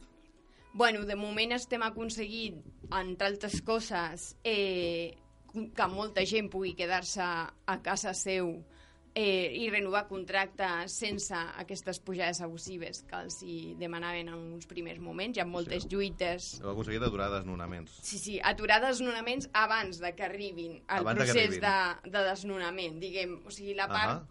[0.74, 2.62] Bueno, de moment estem aconseguint,
[2.94, 5.18] entre altres coses, eh,
[5.52, 8.54] que molta gent pugui quedar-se a casa seu
[9.14, 15.02] eh, i renovar contractes sense aquestes pujades abusives que els hi demanaven en uns primers
[15.04, 15.36] moments.
[15.36, 15.90] Hi ha moltes Sí.
[15.92, 17.98] lluites Heu aconseguit aturar desnonaments.
[18.08, 21.68] Sí, sí, aturar desnonaments abans de que arribin al Abans de que procés arribin.
[22.06, 23.42] de, de desnonament, diguem.
[23.46, 24.28] O sigui, la part Ahà.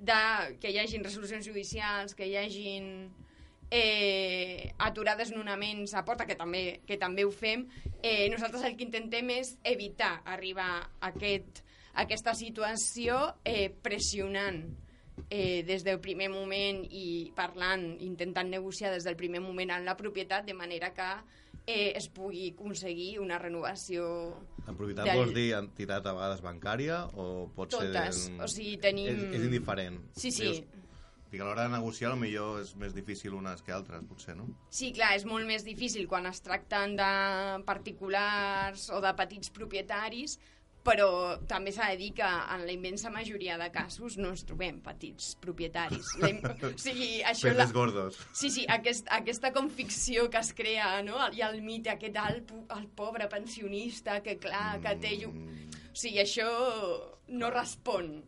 [0.00, 2.86] De que hi hagin resolucions judicials, que hi hagin
[3.70, 7.66] eh, aturar desnonaments a porta, que també, que també ho fem,
[8.02, 14.64] eh, nosaltres el que intentem és evitar arribar a, aquest, a aquesta situació eh, pressionant
[15.28, 19.98] eh, des del primer moment i parlant, intentant negociar des del primer moment amb la
[19.98, 21.10] propietat de manera que
[21.66, 24.36] eh, es pugui aconseguir una renovació
[24.66, 28.24] En propietat Del- vols dir entitat a vegades bancària o pot Totes.
[28.26, 28.40] ser...
[28.42, 30.00] O sigui, tenim- És, és indiferent.
[30.16, 30.42] Sí, sí.
[30.42, 30.62] Dius,
[31.30, 34.48] dic, a l'hora de negociar millor és més difícil unes que altres, potser, no?
[34.68, 37.10] Sí, clar, és molt més difícil quan es tracten de
[37.64, 40.38] particulars o de petits propietaris,
[40.84, 44.78] però també s'ha de dir que en la immensa majoria de casos no ens trobem
[44.80, 46.14] petits propietaris.
[46.22, 46.30] La,
[46.70, 47.50] o sigui, això...
[47.52, 48.16] Peces gordos.
[48.32, 51.18] Sí, sí, aquest, aquesta conficció que es crea, no?
[51.20, 52.42] Ha el mite aquest el,
[52.78, 55.16] el pobre pensionista que, clar, que té...
[55.20, 55.34] llu-
[55.90, 56.46] O sigui, això
[57.28, 58.20] no respon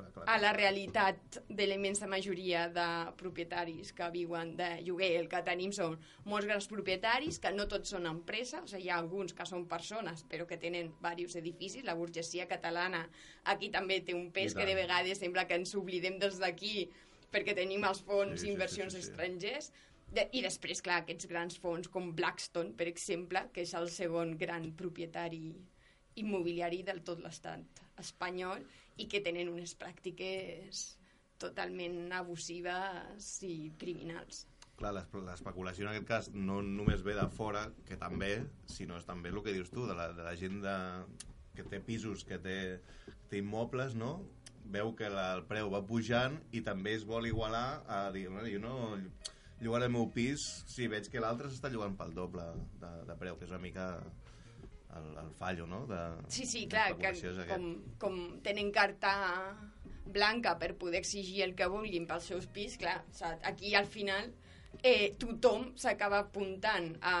[0.00, 0.24] Clar, clar.
[0.32, 2.86] a la realitat de la immensa majoria de
[3.20, 5.12] propietaris que viuen de lloguer.
[5.20, 8.90] El que tenim són molts grans propietaris, que no tots són empresa, o sigui, hi
[8.92, 11.84] ha alguns que són persones, però que tenen diversos edificis.
[11.84, 13.04] La burgesia catalana
[13.52, 16.88] aquí també té un pes que de vegades sembla que ens oblidem des d'aquí
[17.30, 19.12] perquè tenim els fons sí, sí, inversions sí, sí, sí.
[19.12, 19.72] estrangers.
[20.10, 24.34] De, I després, clar, aquests grans fons com Blackstone, per exemple, que és el segon
[24.38, 25.52] gran propietari
[26.18, 28.64] immobiliari del tot l'estat espanyol
[29.00, 30.84] i que tenen unes pràctiques
[31.40, 34.44] totalment abusives i criminals.
[34.80, 38.34] Clar, l'es- l'especulació en aquest cas no només ve de fora, que també,
[38.68, 40.76] sinó és també el que dius tu, de la, de la gent de,
[41.56, 42.56] que té pisos, que té,
[43.28, 44.14] té immobles, no?
[44.70, 48.48] Veu que la, el preu va pujant i també es vol igualar a dir, "Bueno,
[48.48, 49.00] jo no
[49.60, 52.44] llogaré el meu pis si veig que l'altre s'està llogant pel doble
[52.80, 53.86] de, de preu, que és una mica
[54.98, 55.84] el, el fallo, no?
[55.86, 57.12] De, Sí, sí, clar, que
[57.50, 57.68] com,
[57.98, 59.12] com tenen carta
[60.10, 62.98] blanca per poder exigir el que vulguin pels seus pis, clar,
[63.46, 64.32] aquí al final
[64.82, 67.14] eh, tothom s'acaba apuntant a,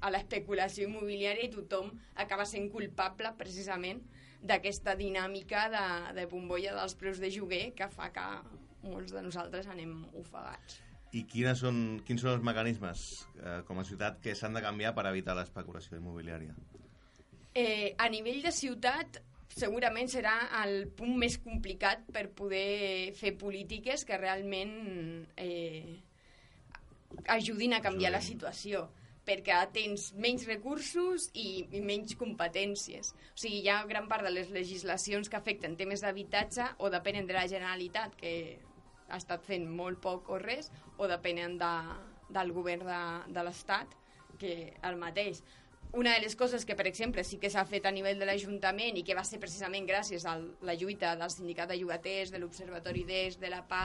[0.00, 4.02] a l'especulació immobiliària i tothom acaba sent culpable precisament
[4.44, 5.84] d'aquesta dinàmica de,
[6.18, 8.26] de bombolla dels preus de lloguer que fa que
[8.84, 10.82] molts de nosaltres anem ofegats.
[11.14, 13.04] I quines són, quins són els mecanismes
[13.38, 16.56] eh, com a ciutat que s'han de canviar per evitar l'especulació immobiliària?
[17.54, 19.20] Eh, a nivell de ciutat,
[19.54, 20.34] segurament serà
[20.64, 24.74] el punt més complicat per poder fer polítiques que realment
[25.38, 26.00] eh,
[27.30, 28.88] ajudin a canviar la situació
[29.24, 33.14] perquè tens menys recursos i, i menys competències.
[33.32, 37.28] O sigui, hi ha gran part de les legislacions que afecten temes d'habitatge o depenen
[37.30, 38.34] de la Generalitat, que
[39.08, 41.72] ha estat fent molt poc o res, o depenen de,
[42.36, 43.02] del govern de,
[43.32, 43.96] de l'Estat,
[44.38, 45.40] que el mateix.
[45.94, 48.96] Una de les coses que, per exemple, sí que s'ha fet a nivell de l'Ajuntament
[48.98, 50.34] i que va ser precisament gràcies a
[50.66, 53.84] la lluita del Sindicat de Llogaters, de l'Observatori d'ES, de la PA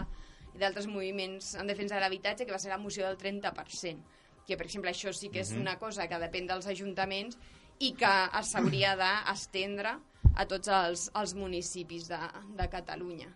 [0.55, 4.01] i d'altres moviments en defensa de l'habitatge, que va ser la moció del 30%.
[4.47, 7.37] Que, per exemple, això sí que és una cosa que depèn dels ajuntaments
[7.85, 9.93] i que s'hauria d'estendre
[10.35, 12.19] a tots els, els municipis de,
[12.57, 13.29] de Catalunya.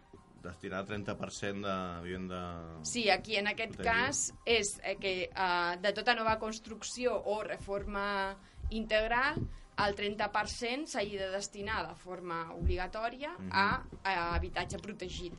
[0.43, 2.39] destinar el 30% de vivenda...
[2.83, 3.93] Sí, aquí en aquest Protegida.
[4.09, 8.35] cas és eh, que eh, de tota nova construcció o reforma
[8.71, 9.41] integral
[9.83, 13.65] el 30% s'hagi de destinar de forma obligatòria a,
[14.03, 15.33] a habitatge protegit.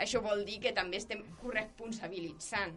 [0.00, 2.76] Això vol dir que també estem corresponsabilitzant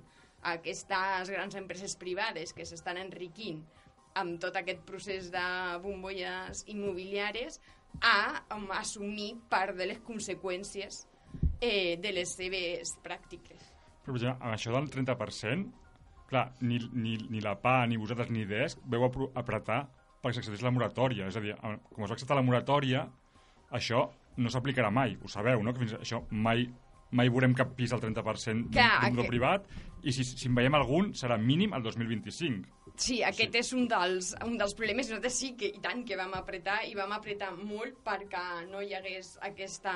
[0.53, 3.61] aquestes grans empreses privades que s'estan enriquint
[4.19, 5.45] amb tot aquest procés de
[5.81, 7.59] bombolles immobiliàries
[8.01, 11.05] a um, assumir part de les conseqüències
[11.61, 13.71] eh, de les seves pràctiques.
[14.03, 15.82] Però, per exemple, amb això del 30%,
[16.33, 19.83] clar, ni, ni, ni la PA ni vosaltres ni DESC veu apretar
[20.23, 21.27] perquè s'accedeix la moratòria.
[21.29, 23.05] És a dir, com es va acceptar la moratòria,
[23.75, 24.07] això
[24.37, 25.73] no s'aplicarà mai, ho sabeu, no?
[25.73, 26.67] Que fins això mai
[27.13, 29.67] mai veurem cap pis al 30% d'un Clar, d'un que- privat
[30.01, 32.82] i si, si en veiem algun serà mínim el 2025.
[32.95, 33.59] Sí, aquest sí.
[33.63, 35.07] és un dels, un dels problemes.
[35.09, 38.93] Nosaltres sí que, i tant, que vam apretar, i vam apretar molt perquè no hi
[38.93, 39.93] hagués aquesta,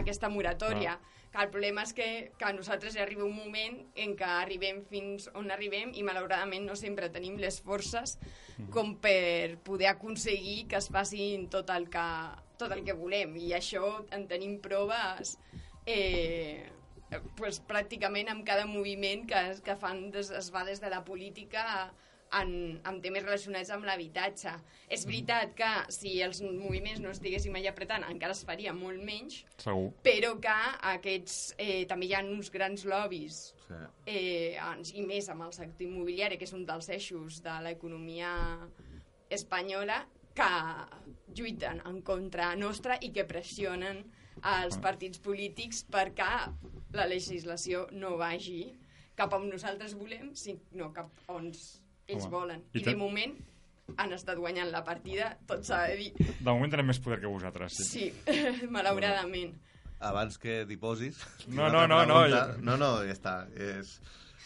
[0.00, 0.96] aquesta moratòria.
[1.32, 2.06] Que el problema és que,
[2.36, 6.76] que a nosaltres arriba un moment en què arribem fins on arribem i malauradament no
[6.76, 8.18] sempre tenim les forces
[8.72, 12.04] com per poder aconseguir que es facin tot el que,
[12.60, 13.36] tot el que volem.
[13.40, 15.38] I això en tenim proves
[15.88, 16.68] eh,
[17.36, 21.64] pues, pràcticament amb cada moviment que, que fan des, es va des de la política
[22.40, 24.54] en, amb temes relacionats amb l'habitatge.
[24.92, 29.42] És veritat que si els moviments no estiguéssim allà apretant encara es faria molt menys,
[29.56, 29.90] Segur.
[30.04, 30.56] però que
[30.94, 33.74] aquests, eh, també hi ha uns grans lobbies Sí.
[34.06, 34.58] eh,
[34.94, 38.32] i més amb el sector immobiliari, que és un dels eixos de l'economia
[39.30, 40.48] espanyola, que
[41.36, 44.02] lluiten en contra nostra i que pressionen
[44.42, 46.30] els partits polítics perquè
[46.96, 48.72] la legislació no vagi
[49.14, 51.50] cap on nosaltres volem, sinó cap on
[52.08, 52.62] ells Home, volen.
[52.74, 53.34] i I de moment
[53.96, 56.12] han estat guanyant la partida, tot s'ha de dir.
[56.40, 58.08] De moment tenen més poder que vosaltres, sí.
[58.26, 59.54] Sí, malauradament.
[60.02, 61.18] Abans que t'hi posis...
[61.48, 63.34] No, no, no, no, jo- No, no, ja està.
[63.54, 64.00] És...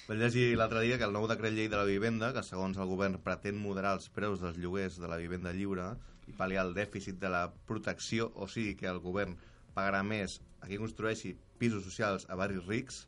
[0.07, 2.87] Vaig llegir l'altre dia que el nou decret llei de la vivenda, que segons el
[2.87, 5.89] govern pretén moderar els preus dels lloguers de la vivenda lliure
[6.31, 9.35] i pal·liar el dèficit de la protecció, o sigui que el govern
[9.75, 13.01] pagarà més a qui construeixi pisos socials a barris rics,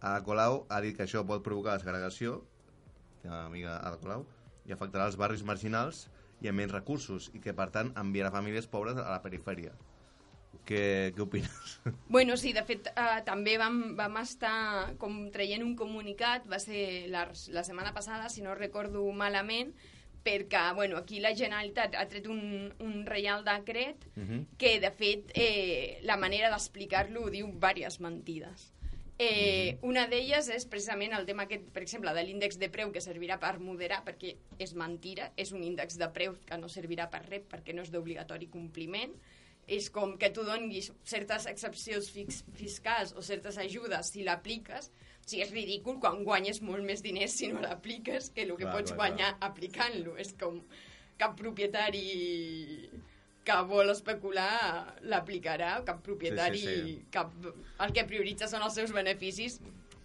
[0.00, 2.44] Ada Colau ha dit que això pot provocar la segregació,
[3.22, 4.26] teva amiga Ada Colau,
[4.66, 6.08] i afectarà els barris marginals
[6.40, 9.74] i amb menys recursos, i que, per tant, enviarà famílies pobres a la perifèria.
[10.66, 11.78] Què, què opines?
[12.08, 17.08] Bueno, sí, de fet, eh, també vam, vam estar com traient un comunicat, va ser
[17.12, 19.72] la, la setmana passada, si no recordo malament,
[20.24, 24.04] perquè bueno, aquí la Generalitat ha tret un, un reial decret
[24.60, 28.68] que, de fet, eh, la manera d'explicar-lo diu diverses mentides.
[29.20, 33.02] Eh, una d'elles és precisament el tema aquest, per exemple, de l'índex de preu que
[33.04, 34.30] servirà per moderar, perquè
[34.64, 37.92] és mentira, és un índex de preu que no servirà per res perquè no és
[37.92, 39.12] d'obligatori compliment,
[39.68, 45.28] és com que tu donis certes excepcions fix, fiscals o certes ajudes si l'apliques, o
[45.28, 48.72] sigui, és ridícul quan guanyes molt més diners si no l'apliques que el que Clar,
[48.78, 50.16] pots clar, guanyar aplicant-lo.
[50.16, 50.62] És com
[51.20, 52.06] cap propietari
[53.50, 56.96] que vol especular l'aplicarà, cap propietari, Sí, sí, sí.
[57.14, 57.34] Cap,
[57.82, 59.58] el que prioritza són els seus beneficis,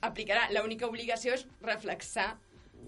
[0.06, 0.48] aplicarà.
[0.56, 2.34] L'única obligació és reflexar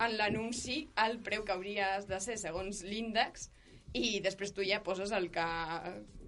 [0.02, 3.50] en l'anunci el preu que hauries de ser segons l'índex
[3.98, 5.48] i després tu ja poses el que,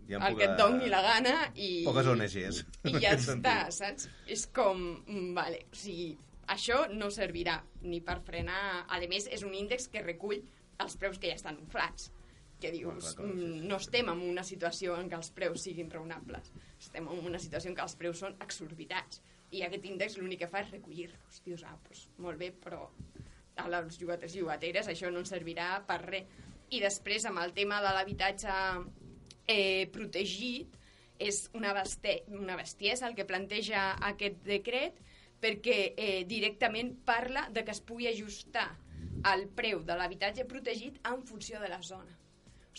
[0.10, 2.64] Ja el puc, que et doni la gana i, Poques ONGs.
[2.90, 4.08] i ja està, saps?
[4.26, 6.16] És com, mm, vale, o sigui,
[6.50, 8.88] això no servirà ni per frenar...
[8.90, 10.42] A més, és un índex que recull
[10.80, 12.10] els preus que ja estan inflats
[12.60, 17.08] que dius, mm, no estem en una situació en què els preus siguin raonables, estem
[17.08, 20.62] en una situació en què els preus són exorbitats i aquest índex l'únic que fa
[20.62, 21.42] és recollir-los.
[21.46, 22.84] Dius, ah, doncs, molt bé, però
[23.60, 26.28] a les llogaters i llogateres això no ens servirà per res.
[26.70, 28.54] I després, amb el tema de l'habitatge
[29.50, 30.76] eh, protegit,
[31.20, 35.02] és una, beste una bestiesa el que planteja aquest decret
[35.44, 38.70] perquè eh, directament parla de que es pugui ajustar
[39.34, 42.19] el preu de l'habitatge protegit en funció de la zona.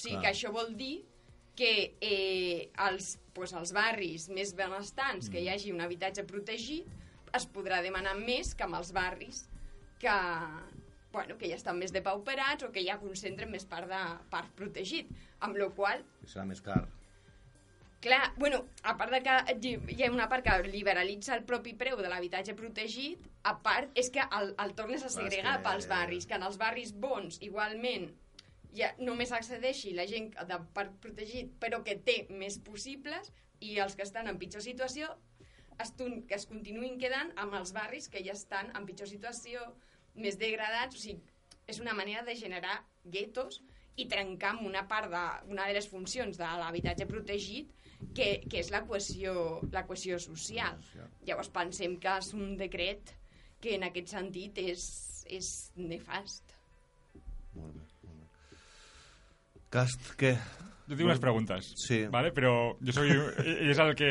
[0.00, 0.22] O sigui Clar.
[0.24, 1.02] que això vol dir
[1.58, 6.86] que eh, als, pues, als barris més benestants que hi hagi un habitatge protegit
[7.36, 9.42] es podrà demanar més que amb els barris
[10.00, 10.14] que,
[11.12, 14.00] bueno, que ja estan més depauperats o que ja concentren més part de
[14.32, 15.10] parc protegit.
[15.44, 16.86] Amb la qual Serà més car.
[18.00, 22.00] Clar, bueno, a part de que hi- ha una part que liberalitza el propi preu
[22.00, 25.86] de l'habitatge protegit, a part és que el, el tornes a Clar, segregar que- pels
[25.92, 28.08] barris, que en els barris bons, igualment,
[28.76, 33.96] ja només accedeixi la gent de parc protegit, però que té més possibles, i els
[33.96, 35.10] que estan en pitjor situació
[35.80, 39.66] es, que es continuïn quedant amb els barris que ja estan en pitjor situació,
[40.14, 41.20] més degradats, o sigui,
[41.70, 43.60] és una manera de generar guetos
[44.00, 47.70] i trencar amb una part de, una de les funcions de l'habitatge protegit
[48.16, 50.80] que, que és la cohesió, la cohesió social.
[51.28, 53.14] Llavors pensem que és un decret
[53.60, 54.88] que en aquest sentit és,
[55.28, 56.56] és nefast.
[57.54, 57.89] Molt bé.
[59.70, 60.34] Cast, què?
[60.90, 62.00] Jo tinc unes preguntes, Sí.
[62.10, 62.32] vale?
[62.34, 64.08] però jo soy, ell és el que...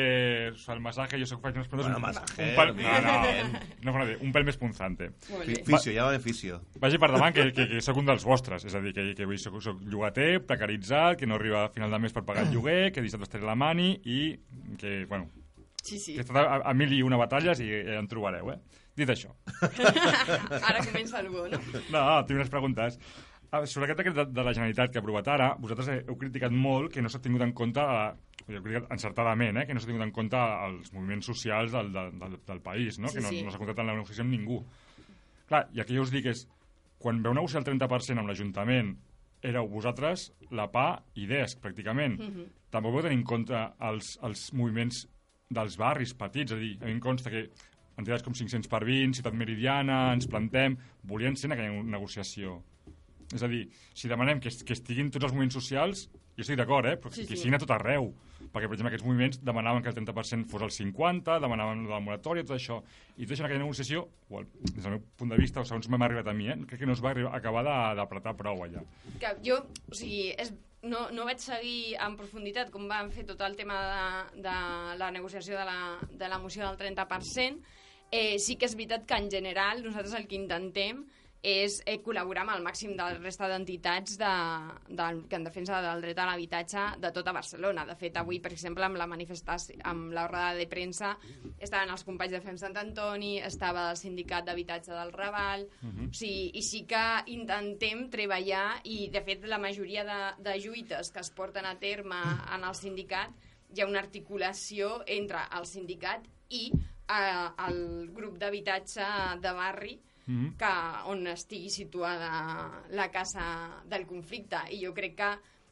[0.48, 1.90] O sigui, el massatge, jo soc faig unes preguntes...
[1.92, 5.10] Bueno, un- massatge, un, pal, no, no, no, no, no, un pèl més punzante.
[5.20, 6.62] Fisio, ja va bé fisio.
[6.80, 9.28] Vagi per davant que, que, que sóc un dels vostres, és a dir, que, que
[9.28, 12.54] avui soc, soc llogater, precaritzat, que no arriba a final de mes per pagar el
[12.56, 14.22] lloguer, que dissabte estaré la mani i
[14.80, 15.28] que, bueno,
[15.84, 16.12] Sí, sí.
[16.14, 18.58] que he estat a, a mil i una batalles i ja en trobareu, eh?
[18.96, 19.30] Dit això.
[20.68, 21.60] Ara comença el bo, no?
[21.92, 22.96] No, tinc unes preguntes.
[23.50, 26.92] Sobre aquest decret de, de la Generalitat que ha aprovat ara, vosaltres heu criticat molt
[26.94, 29.90] que no s'ha tingut en compte, eh, jo he criticat encertadament, eh, que no s'ha
[29.90, 30.38] tingut en compte
[30.68, 33.10] els moviments socials del, del, del, del país, no?
[33.10, 33.42] Sí, que no, sí.
[33.42, 34.60] no s'ha comptat en la negociació amb ningú.
[35.50, 36.44] Clar, i aquí jo us dic és,
[37.02, 38.94] quan veu negociar el 30% amb l'Ajuntament,
[39.50, 42.18] éreu vosaltres la PA i DESC, pràcticament.
[42.20, 42.46] Mhm.
[42.70, 45.08] Tampoc vau tenir en compte els, els moviments
[45.50, 47.48] dels barris petits, és a dir, a mi em consta que
[47.98, 52.60] entitats com 500 per 20, Ciutat Meridiana, ens plantem, volien ser en aquella negociació.
[53.34, 56.88] És a dir, si demanem que, que estiguin tots els moviments socials, jo estic d'acord,
[56.88, 56.96] eh?
[56.98, 57.44] però Sí, que sí.
[57.44, 58.08] siguin a tot arreu.
[58.50, 62.42] Perquè, per exemple, aquests moviments demanaven que el 30% fos el 50%, demanaven la moratòria,
[62.48, 62.80] tot això.
[63.16, 65.86] I tot això en aquella negociació, o des del meu punt de vista, o segons
[65.92, 66.56] m'ha arribat a mi, eh?
[66.66, 67.62] crec que no es va arribar, acabar
[68.00, 68.82] d'apretar prou allà.
[69.20, 70.50] que jo, o sigui, és,
[70.82, 74.56] no, no vaig seguir en profunditat com van fer tot el tema de, de
[74.98, 77.60] la negociació de la, de la moció del 30%.
[78.10, 81.04] Eh, sí que és veritat que en general nosaltres el que intentem
[81.42, 84.32] és eh, col·laborar amb el màxim de la resta d'entitats de,
[84.92, 87.86] de, que en defensa del dret a l'habitatge de tota Barcelona.
[87.88, 91.14] De fet, avui, per exemple, amb la manifestació, amb la roda de premsa,
[91.58, 96.50] estaven els companys de FEM Sant Antoni, estava el sindicat d'habitatge del Raval, o sigui,
[96.60, 101.32] i sí que intentem treballar, i de fet la majoria de, de lluites que es
[101.32, 102.20] porten a terme
[102.52, 103.32] en el sindicat,
[103.72, 109.06] hi ha una articulació entre el sindicat i eh, el grup d'habitatge
[109.40, 109.96] de barri,
[110.30, 110.52] Mhm.
[110.58, 110.72] que,
[111.10, 114.56] on estigui situada la casa del conflicte.
[114.70, 115.30] I jo crec que,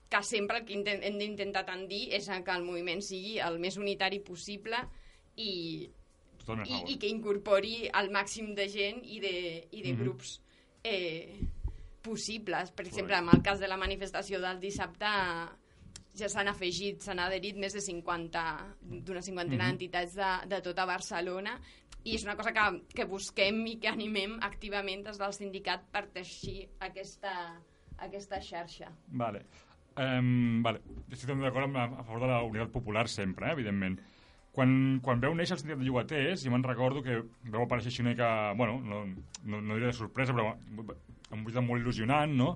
[0.08, 4.18] que sempre el que hem d'intentar tendir és que el moviment sigui el més unitari
[4.20, 4.76] possible
[5.36, 5.88] i,
[6.64, 10.02] i, i que incorpori el màxim de gent i de, i de Mhm.
[10.02, 10.40] grups
[10.82, 11.38] eh,
[12.02, 12.70] possibles.
[12.72, 15.04] Per exemple, en el cas de la manifestació del dissabte
[16.18, 18.42] ja s'han afegit, s'han adherit més de 50,
[18.80, 19.70] d'una cinquantena Mhm.
[19.70, 21.60] d'entitats de, de tota Barcelona
[22.04, 26.06] i és una cosa que, que busquem i que animem activament des del sindicat per
[26.14, 27.32] teixir aquesta,
[27.98, 28.92] aquesta xarxa.
[29.08, 29.42] Vale.
[29.98, 30.78] Um, vale.
[31.10, 33.98] Estic d'acord a favor de la unitat popular sempre, eh, evidentment.
[34.54, 34.70] Quan,
[35.02, 38.14] quan veu néixer el sindicat de llogaters, jo me'n recordo que veu aparèixer així una
[38.14, 39.04] mica, bueno, no,
[39.44, 42.54] no, no diré de sorpresa, però amb un molt il·lusionant, no?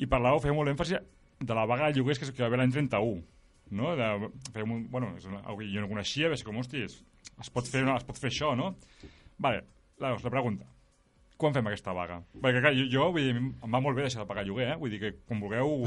[0.00, 0.96] I parlàveu, fèieu molt èmfasi
[1.40, 3.20] de la vaga de lloguers que, que va haver l'any 31,
[3.76, 3.92] no?
[3.96, 4.08] De,
[4.76, 5.42] un- bueno, és una,
[5.74, 7.00] jo no coneixia, ser com, hosti, es,
[7.40, 8.74] es, pot fer, es pot fer això, no?
[9.38, 9.62] Vale,
[9.98, 10.66] la, la pregunta.
[11.40, 12.18] Quan fem aquesta vaga?
[12.36, 14.76] Perquè clar, jo, jo vull dir, em va molt bé deixar de pagar lloguer, eh?
[14.76, 15.86] Vull dir que quan vulgueu...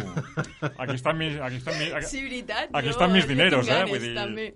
[0.82, 1.36] Aquí estan mis...
[1.38, 2.10] Aquí estan mis aquí...
[2.10, 2.72] Sí, veritat.
[2.74, 3.84] Aquí jo- estan mis dineros, eh?
[3.92, 4.48] Vull dir- També.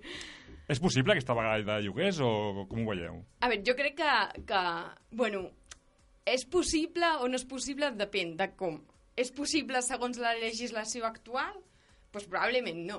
[0.68, 3.22] És possible aquesta vaga de lloguers o com ho veieu?
[3.40, 4.58] A veure, jo crec que, que,
[5.16, 5.44] bueno,
[6.28, 8.74] és possible o no és possible, depèn de com.
[9.16, 11.54] És possible segons la legislació actual?
[11.54, 12.98] Doncs pues probablement no.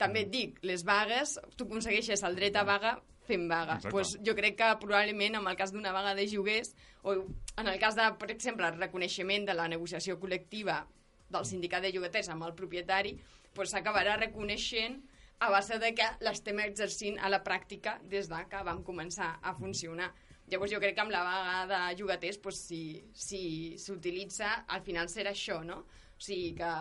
[0.00, 2.94] També et dic, les vagues, tu aconsegueixes el dret a vaga
[3.30, 3.78] fent vaga.
[3.78, 3.94] Exacte.
[3.94, 7.78] Pues jo crec que probablement en el cas d'una vaga de lloguers o en el
[7.80, 10.82] cas de, per exemple, el reconeixement de la negociació col·lectiva
[11.30, 13.14] del sindicat de llogaters amb el propietari,
[13.54, 14.98] pues s'acabarà reconeixent
[15.40, 19.54] a base de que l'estem exercint a la pràctica des de que vam començar a
[19.56, 20.10] funcionar.
[20.50, 22.82] Llavors jo crec que amb la vaga de llogaters, pues, si
[23.14, 25.84] si s'utilitza, al final serà això, no?
[25.86, 26.72] O sigui que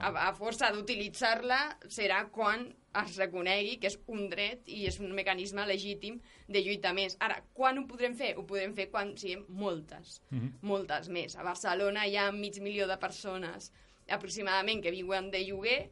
[0.00, 1.60] a, a força d'utilitzar-la
[1.92, 2.66] serà quan
[3.02, 7.16] es reconegui que és un dret i és un mecanisme legítim de lluita més.
[7.24, 8.34] Ara, quan ho podrem fer?
[8.38, 10.20] Ho podrem fer quan siguem moltes,
[10.62, 11.34] moltes més.
[11.36, 13.72] A Barcelona hi ha mig milió de persones
[14.08, 15.88] aproximadament que viuen de lloguer.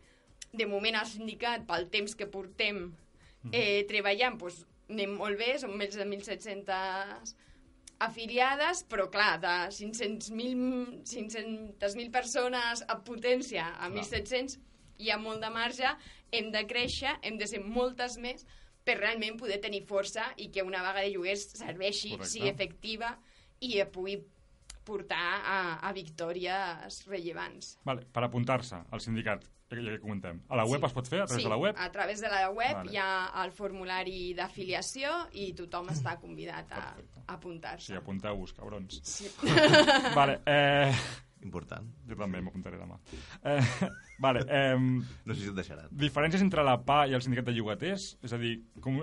[0.52, 2.84] De moment el sindicat, pel temps que portem
[3.50, 7.32] eh, treballant, doncs, anem molt bé, som més de 1.700
[8.06, 14.58] afiliades, però clar, de 500.000 500 persones a potència a 1.700
[15.02, 15.88] hi ha molt de marge,
[16.32, 18.44] hem de créixer, hem de ser moltes més
[18.86, 22.30] per realment poder tenir força i que una vaga de lloguers serveixi, Correcte.
[22.34, 23.14] sigui efectiva
[23.62, 24.18] i pugui
[24.82, 27.76] portar a, a victòries rellevants.
[27.86, 30.40] Vale, per apuntar-se al sindicat, que, comentem.
[30.48, 30.86] A la web Sí.
[30.86, 31.74] es pot fer, a través sí, de la web?
[31.78, 32.92] a través de la web Vale.
[32.92, 37.20] hi ha el formulari d'afiliació i tothom està convidat a Perfecte.
[37.26, 37.86] a apuntar-se.
[37.92, 39.00] Sí, apunteu-vos, cabrons.
[39.02, 39.28] Sí.
[40.14, 40.92] vale, eh,
[41.42, 41.88] Important.
[42.06, 42.94] Jo també m'apuntaré demà.
[43.42, 43.60] Eh,
[44.22, 45.88] vale, eh, No sé si et deixaran.
[45.90, 48.16] diferències entre la PA i el sindicat de llogaters?
[48.22, 49.00] És a dir, com,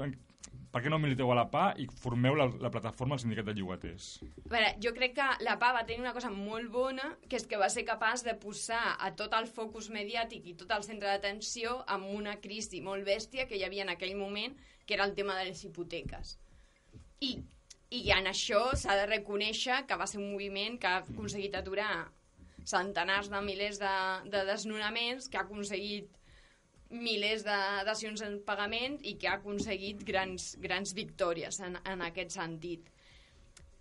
[0.70, 3.56] per què no militeu a la PA i formeu la, la plataforma al sindicat de
[3.58, 4.10] llogaters?
[4.46, 7.48] A veure, jo crec que la PA va tenir una cosa molt bona, que és
[7.50, 11.10] que va ser capaç de posar a tot el focus mediàtic i tot el centre
[11.10, 14.54] d'atenció amb una crisi molt bèstia que hi havia en aquell moment,
[14.86, 16.38] que era el tema de les hipoteques.
[17.26, 17.34] I,
[17.90, 21.92] i en això s'ha de reconèixer que va ser un moviment que ha aconseguit aturar
[22.70, 23.98] centenars de milers de,
[24.30, 26.19] de desnonaments, que ha aconseguit
[26.90, 32.34] milers de dacions en pagament i que ha aconseguit grans, grans victòries en, en aquest
[32.38, 32.88] sentit.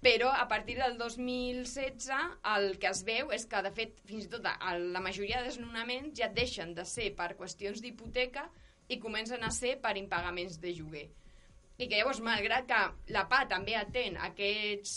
[0.04, 2.10] Però a partir del 2016
[2.54, 6.20] el que es veu és que, de fet, fins i tot la majoria de desnonaments
[6.20, 8.46] ja deixen de ser per qüestions d'hipoteca
[8.88, 11.08] i comencen a ser per impagaments de lloguer.
[11.78, 12.78] I que llavors, malgrat que
[13.14, 14.94] la PA també atén aquests,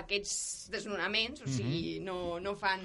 [0.00, 0.34] aquests
[0.74, 2.84] desnonaments, o sigui, no, no fan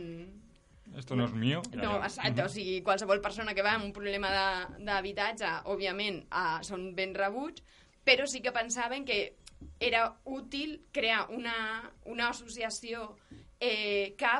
[0.97, 1.61] Esto no és mío.
[1.79, 4.31] no, exacte, o sigui, qualsevol persona que va amb un problema
[4.79, 7.63] d'habitatge, òbviament, uh, són ben rebuts,
[8.03, 9.37] però sí que pensaven que
[9.79, 13.15] era útil crear una, una associació
[13.59, 14.33] eh, que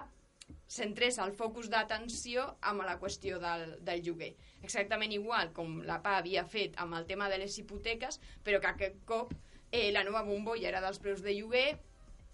[0.71, 4.31] centrés el focus d'atenció amb la qüestió del, del lloguer.
[4.63, 8.71] Exactament igual com la PA havia fet amb el tema de les hipoteques, però que
[8.71, 9.33] aquest cop
[9.71, 11.79] eh, la nova bombolla era dels preus de lloguer,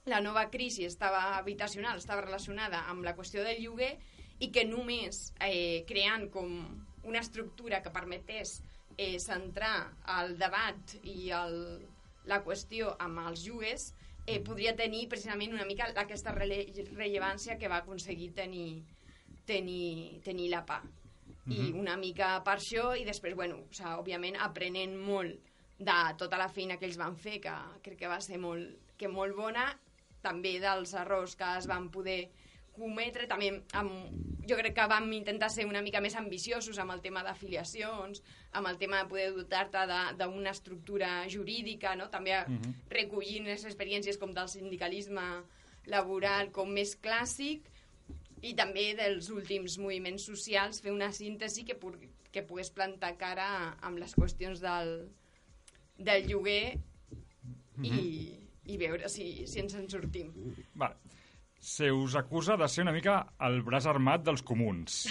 [0.07, 3.93] la nova crisi estava habitacional estava relacionada amb la qüestió del lloguer
[4.39, 6.57] i que només eh, creant com
[7.07, 8.61] una estructura que permetés
[8.97, 11.57] eh, centrar el debat i el,
[12.29, 13.89] la qüestió amb els lloguers
[14.25, 18.83] eh, podria tenir precisament una mica aquesta rele rellevància que va aconseguir tenir,
[19.45, 20.81] tenir, tenir la PA.
[21.47, 25.45] I una mica per això, i després, bueno, o sigui, òbviament, aprenent molt
[25.79, 27.53] de tota la feina que ells van fer, que
[27.85, 29.69] crec que va ser molt, que molt bona,
[30.27, 32.27] també dels errors que es van poder
[32.77, 33.49] cometre, també
[33.79, 33.93] amb,
[34.47, 38.21] jo crec que vam intentar ser una mica més ambiciosos amb el tema d'afiliacions,
[38.59, 39.85] amb el tema de poder dotar-te
[40.19, 42.09] d'una estructura jurídica, no?
[42.09, 42.73] també uh -huh.
[42.89, 45.43] recollint les experiències com del sindicalisme
[45.85, 47.61] laboral com més clàssic,
[48.41, 51.93] i també dels últims moviments socials fer una síntesi que, pu
[52.31, 55.09] que pogués plantar cara amb les qüestions del,
[55.97, 56.77] del lloguer
[57.81, 60.33] i, i veure si, si ens en sortim.
[60.75, 60.99] Vale.
[61.57, 63.15] Se us acusa de ser una mica
[63.47, 65.05] el braç armat dels comuns.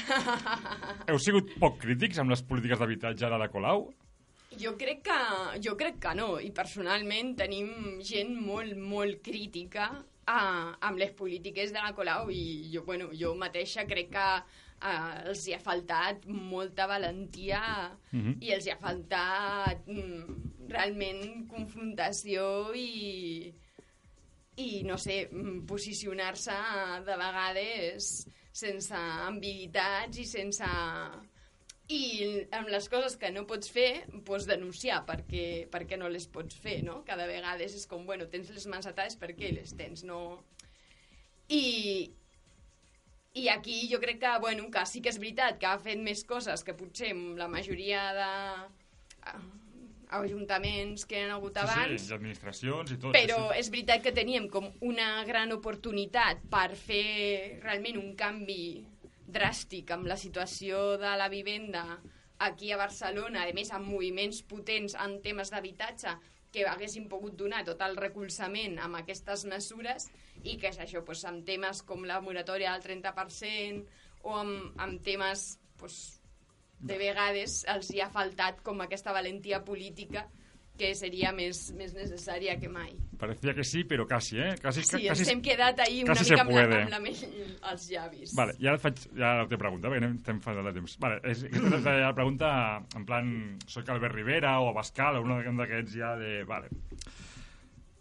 [1.09, 3.89] Heu sigut poc crítics amb les polítiques d'habitatge de la Colau?
[4.57, 5.17] Jo crec, que,
[5.65, 9.89] jo crec que no, i personalment tenim gent molt, molt crítica
[10.27, 10.39] a,
[10.81, 14.29] amb les polítiques de la Colau i jo, bueno, jo mateixa crec que
[14.83, 17.61] eh, els hi ha faltat molta valentia
[18.13, 18.39] Mhm.
[18.41, 23.53] i els hi ha faltat mm, realment confrontació i,
[24.57, 26.57] i no sé, mm, posicionar-se
[27.07, 30.69] de vegades sense ambiguitats i sense
[31.89, 32.01] i
[32.51, 36.81] amb les coses que no pots fer, pots denunciar perquè, perquè no les pots fer,
[36.83, 37.05] no?
[37.07, 40.03] Cada vegada és com, bueno, tens les mans atades, per què les tens?
[40.03, 40.43] No...
[41.49, 42.11] I,
[43.37, 46.25] i aquí jo crec que, bueno, que sí que és veritat que ha fet més
[46.25, 48.31] coses que potser la majoria de
[49.29, 49.41] ah,
[50.21, 53.13] ajuntaments que han hagut abans, Sí, sí, administracions i tot.
[53.17, 58.87] però sí, és veritat que teníem com una gran oportunitat per fer realment un canvi
[59.27, 61.83] dràstic amb la situació de la vivenda
[62.39, 66.13] aquí a Barcelona, a més amb moviments potents en temes d'habitatge
[66.57, 70.09] que haguessin pogut donar tot el recolzament amb aquestes mesures
[70.43, 73.85] i que és això, doncs, amb temes com la moratòria del 30%
[74.25, 75.43] o amb, amb temes
[75.77, 75.99] doncs,
[76.81, 80.25] de vegades els hi ha faltat com aquesta valentia política
[80.79, 82.93] que seria més, més necessària que mai.
[83.19, 84.55] Parecía que sí, però quasi, eh?
[84.63, 87.23] Quasi, Sí, quasi, ens hem quedat ahir una mica amb la, amb la mel
[87.71, 88.35] als llavis.
[88.37, 90.97] Vale, ara et faig ja la teva pregunta, perquè estem fent de temps.
[91.03, 92.51] Vale, és, aquesta és la pregunta
[92.99, 93.33] en plan,
[93.73, 96.39] soc Albert Rivera o Abascal o un d'aquests ja de...
[96.49, 96.71] Vale.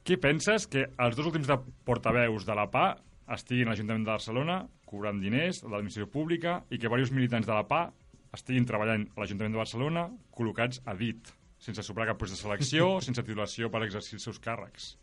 [0.06, 1.58] Qui penses que els dos últims de
[1.88, 2.92] portaveus de la PA
[3.34, 7.56] estiguin a l'Ajuntament de Barcelona cobrant diners de l'administració pública i que diversos militants de
[7.56, 7.88] la PA
[8.36, 10.06] estiguin treballant a l'Ajuntament de Barcelona
[10.36, 11.32] col·locats a dit,
[11.66, 14.94] sense superar cap procés de selecció, sense titulació per exercir els seus càrrecs?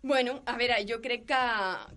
[0.00, 1.38] Bueno, a veure, jo crec que,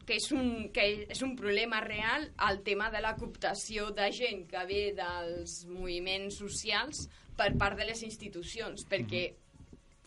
[0.08, 4.48] que, és un, que és un problema real el tema de la cooptació de gent
[4.50, 7.06] que ve dels moviments socials
[7.38, 9.28] per part de les institucions, perquè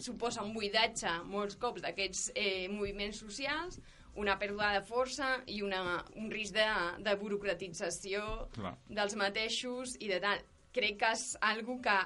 [0.03, 3.79] suposa un buidatge molts cops d'aquests eh, moviments socials,
[4.19, 6.67] una pèrdua de força i una, un risc de,
[7.03, 8.75] de burocratització Clar.
[8.91, 10.43] dels mateixos i de tal.
[10.75, 11.99] Crec que és algo que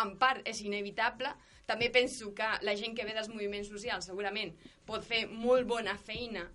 [0.00, 1.32] en part és inevitable.
[1.68, 4.52] També penso que la gent que ve dels moviments socials segurament
[4.88, 6.46] pot fer molt bona feina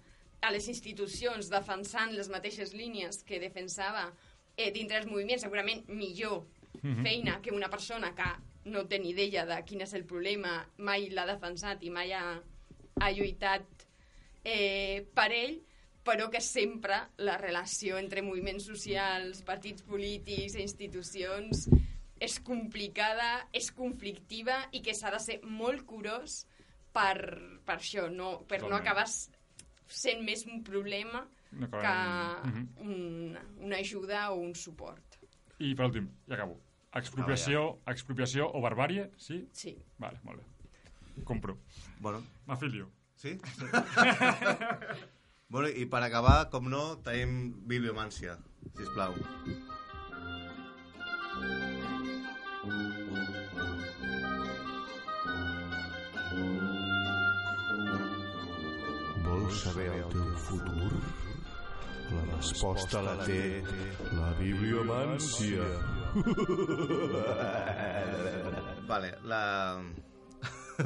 [0.42, 4.08] a les institucions defensant les mateixes línies que defensava
[4.56, 6.44] eh, dintre els moviments, segurament millor
[7.04, 8.28] feina que una persona que
[8.70, 12.36] no té ni idea de quin és el problema, mai l'ha defensat i mai ha,
[13.02, 13.88] ha lluitat
[14.44, 15.58] eh, per ell,
[16.08, 21.68] però que sempre la relació entre moviments socials, partits polítics i institucions
[22.20, 26.46] és complicada, és conflictiva i que s'ha de ser molt curós
[26.94, 27.18] per,
[27.66, 28.82] per això, no, per no Totalment.
[28.82, 29.30] acabar s-
[29.88, 31.94] sent més un problema No que
[32.84, 35.20] un, una ajuda o un suport.
[35.60, 36.58] I per últim, ja acabo.
[36.98, 39.44] Expropiació, expropiació o barbàrie, sí?
[39.54, 39.76] Sí.
[40.00, 41.24] Vale, molt bé.
[41.24, 41.58] Compro.
[42.00, 42.90] Bueno, M'afilio.
[43.16, 43.38] sí?
[45.50, 48.38] bueno, i per acabar, com no, tenim bibliomància,
[48.78, 49.16] sisplau.
[49.16, 49.77] Vols
[59.68, 60.92] saber el teu futur?
[62.08, 63.60] La resposta la té
[64.16, 65.66] la bibliomància.
[68.92, 69.42] Vale, la,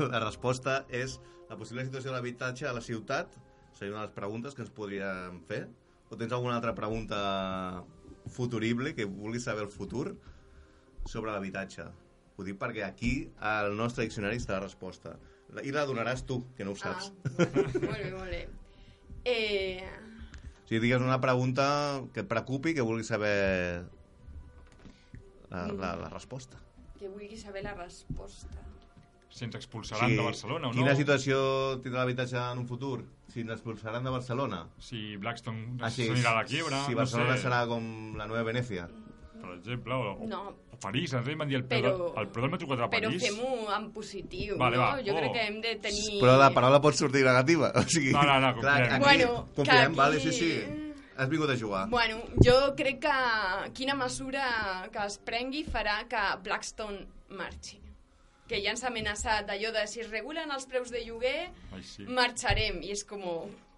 [0.01, 1.19] la resposta és
[1.49, 3.27] la possible situació de l'habitatge a la ciutat.
[3.77, 5.67] Seria una de les preguntes que ens podríem fer.
[6.09, 7.83] O tens alguna altra pregunta
[8.31, 10.15] futurible que vulguis saber el futur
[11.05, 11.85] sobre l'habitatge?
[12.37, 15.09] Ho dic perquè aquí al nostre diccionari està la resposta.
[15.61, 17.11] I la donaràs tu, que no ho saps.
[17.11, 18.60] Ah, molt bé, molt bé.
[19.25, 19.83] Eh,
[20.63, 23.83] O sigui, digues una pregunta que et preocupi, que vulguis saber
[25.49, 26.57] la, la, la resposta.
[26.97, 28.61] que vulgui saber la resposta.
[29.31, 30.75] Si ens expulsaran de Barcelona o no.
[30.77, 31.37] Quina situació
[31.81, 33.01] tindrà l'habitatge en un futur?
[33.31, 34.65] Si ens expulsaran de Barcelona?
[34.77, 36.81] Si Blackstone Ah, sí, s'anirà a la quiebra.
[36.85, 38.87] Si no Barcelona sé, serà com la nova Venècia.
[39.41, 40.43] Per exemple, o, o, No.
[40.81, 41.13] París.
[41.13, 43.23] Ens van dir el preu, Però- del, el preu del metro quadrat a Però París.
[43.23, 44.83] fem-ho en positiu, Vale, no?
[44.83, 44.91] va.
[45.05, 45.17] Jo Oh.
[45.19, 46.19] crec que hem de tenir...
[46.21, 47.71] Però la paraula pot sortir negativa.
[47.75, 50.51] O sigui, No, no, no, clar, aquí, Bueno, que confiem, aquí- vale, sí, sí.
[51.17, 51.87] Has vingut a jugar.
[51.89, 57.77] Bueno, jo crec que quina mesura que es prengui farà que Blackstone marxi.
[58.47, 61.83] Que ja ens ha amenaçat allò de si es regulen els preus de lloguer, Ai,
[61.83, 62.03] sí.
[62.07, 62.81] marxarem.
[62.83, 63.21] I és com,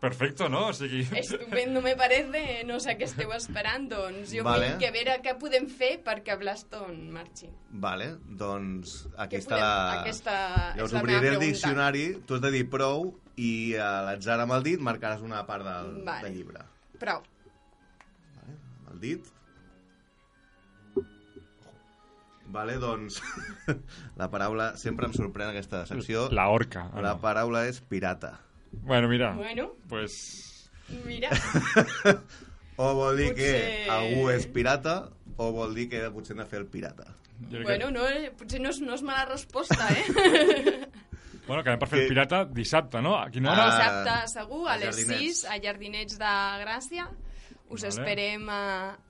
[0.04, 0.66] Perfecto, no?
[0.68, 1.06] O sigui...
[1.16, 4.74] estupendo me parece, no sé què esteu esperant, doncs jo Vale.
[4.74, 7.48] vull que veure què podem fer perquè Blackstone marxi.
[7.72, 10.02] Vale, doncs aquí Què està podem- la...
[10.02, 14.42] aquesta és Llavors la obriré el diccionari, tu has de dir prou i a l'atzar
[14.44, 16.28] amb el dit marcaràs una part del, Vale.
[16.28, 16.66] del llibre.
[17.00, 17.24] Prou.
[18.36, 19.32] Vale, amb el dit.
[22.54, 23.22] Vale, doncs
[24.20, 26.28] la paraula sempre em sorprèn aquesta secció.
[26.30, 26.90] La orca.
[26.92, 27.22] Ah, La no.
[27.24, 28.36] paraula és pirata.
[28.82, 29.34] Bueno, mira.
[29.36, 30.70] Bueno, Pues...
[31.06, 31.30] mira,
[32.76, 34.96] O vol dir que Potser- algú és pirata
[35.38, 37.06] o vol dir que potser hem de fer el pirata.
[37.52, 37.92] Jo bueno, que...
[37.94, 40.88] no, eh, potser no és, no és mala resposta, eh?
[41.46, 43.14] Bueno, quedem per fer el Que- pirata dissabte, no?
[43.20, 43.68] A quina hora?
[43.68, 45.42] Ah, Dissabte, segur, a als les Jardinets.
[45.44, 47.06] 6, a Jardinets de Gràcia.
[47.70, 47.94] Us Vale.
[47.94, 48.62] esperem a,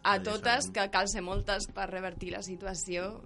[0.04, 3.22] a totes, que cal ser moltes per revertir la situació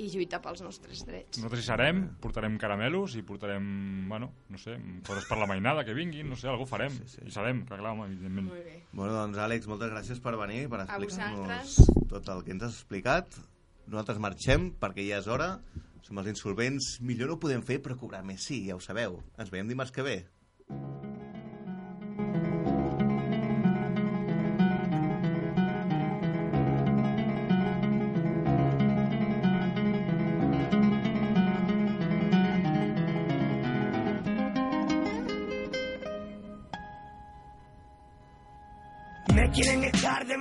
[0.00, 1.38] i lluitar pels nostres drets.
[1.38, 3.64] Nosaltres hi serem, portarem caramelos i portarem,
[4.10, 4.76] bueno, no sé,
[5.06, 6.94] coses per la mainada que vinguin, no sé, algú farem.
[7.04, 7.24] Sí, sí.
[7.28, 8.50] Hi serem, que clar, home, evidentment.
[8.50, 8.76] Molt bé.
[8.92, 11.78] Bueno, doncs, Àlex, moltes gràcies per venir, per A explicar-nos
[12.10, 13.40] tot el que ens has explicat.
[13.86, 15.56] Nosaltres marxem perquè ja és hora.
[16.04, 16.98] Som els insolvents.
[17.00, 19.22] Millor no ho podem fer, però cobrar més sí, ja ho sabeu.
[19.40, 20.18] Ens veiem dimarts que ve.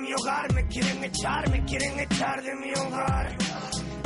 [0.04, 3.38] Mi hogar, me quieren echar, me quieren echar de mi hogar.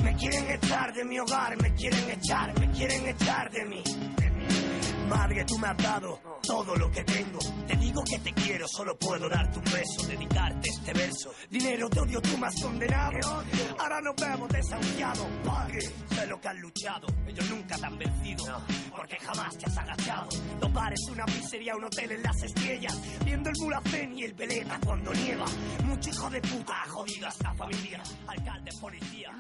[0.03, 3.83] Me quieren echar de mi hogar, me quieren echar, me quieren echar de mí.
[5.07, 7.39] Madre, tú me has dado todo lo que tengo.
[7.65, 11.31] Te digo que te quiero, solo puedo darte un beso, dedicarte este verso.
[11.49, 13.19] Dinero, te odio, tú me has condenado.
[13.79, 15.25] Ahora nos vemos desahuciados.
[15.45, 17.07] Pague, sé lo que has luchado.
[17.25, 18.61] Ellos nunca te han vencido,
[18.95, 20.29] porque jamás te has agachado.
[20.61, 23.01] No pares una pizzería, un hotel en las estrellas.
[23.23, 25.45] Viendo el mulacén y el veleta cuando nieva.
[25.85, 28.03] Mucho hijo de puta, jodida esta familia.
[28.27, 29.31] Alcalde, policía.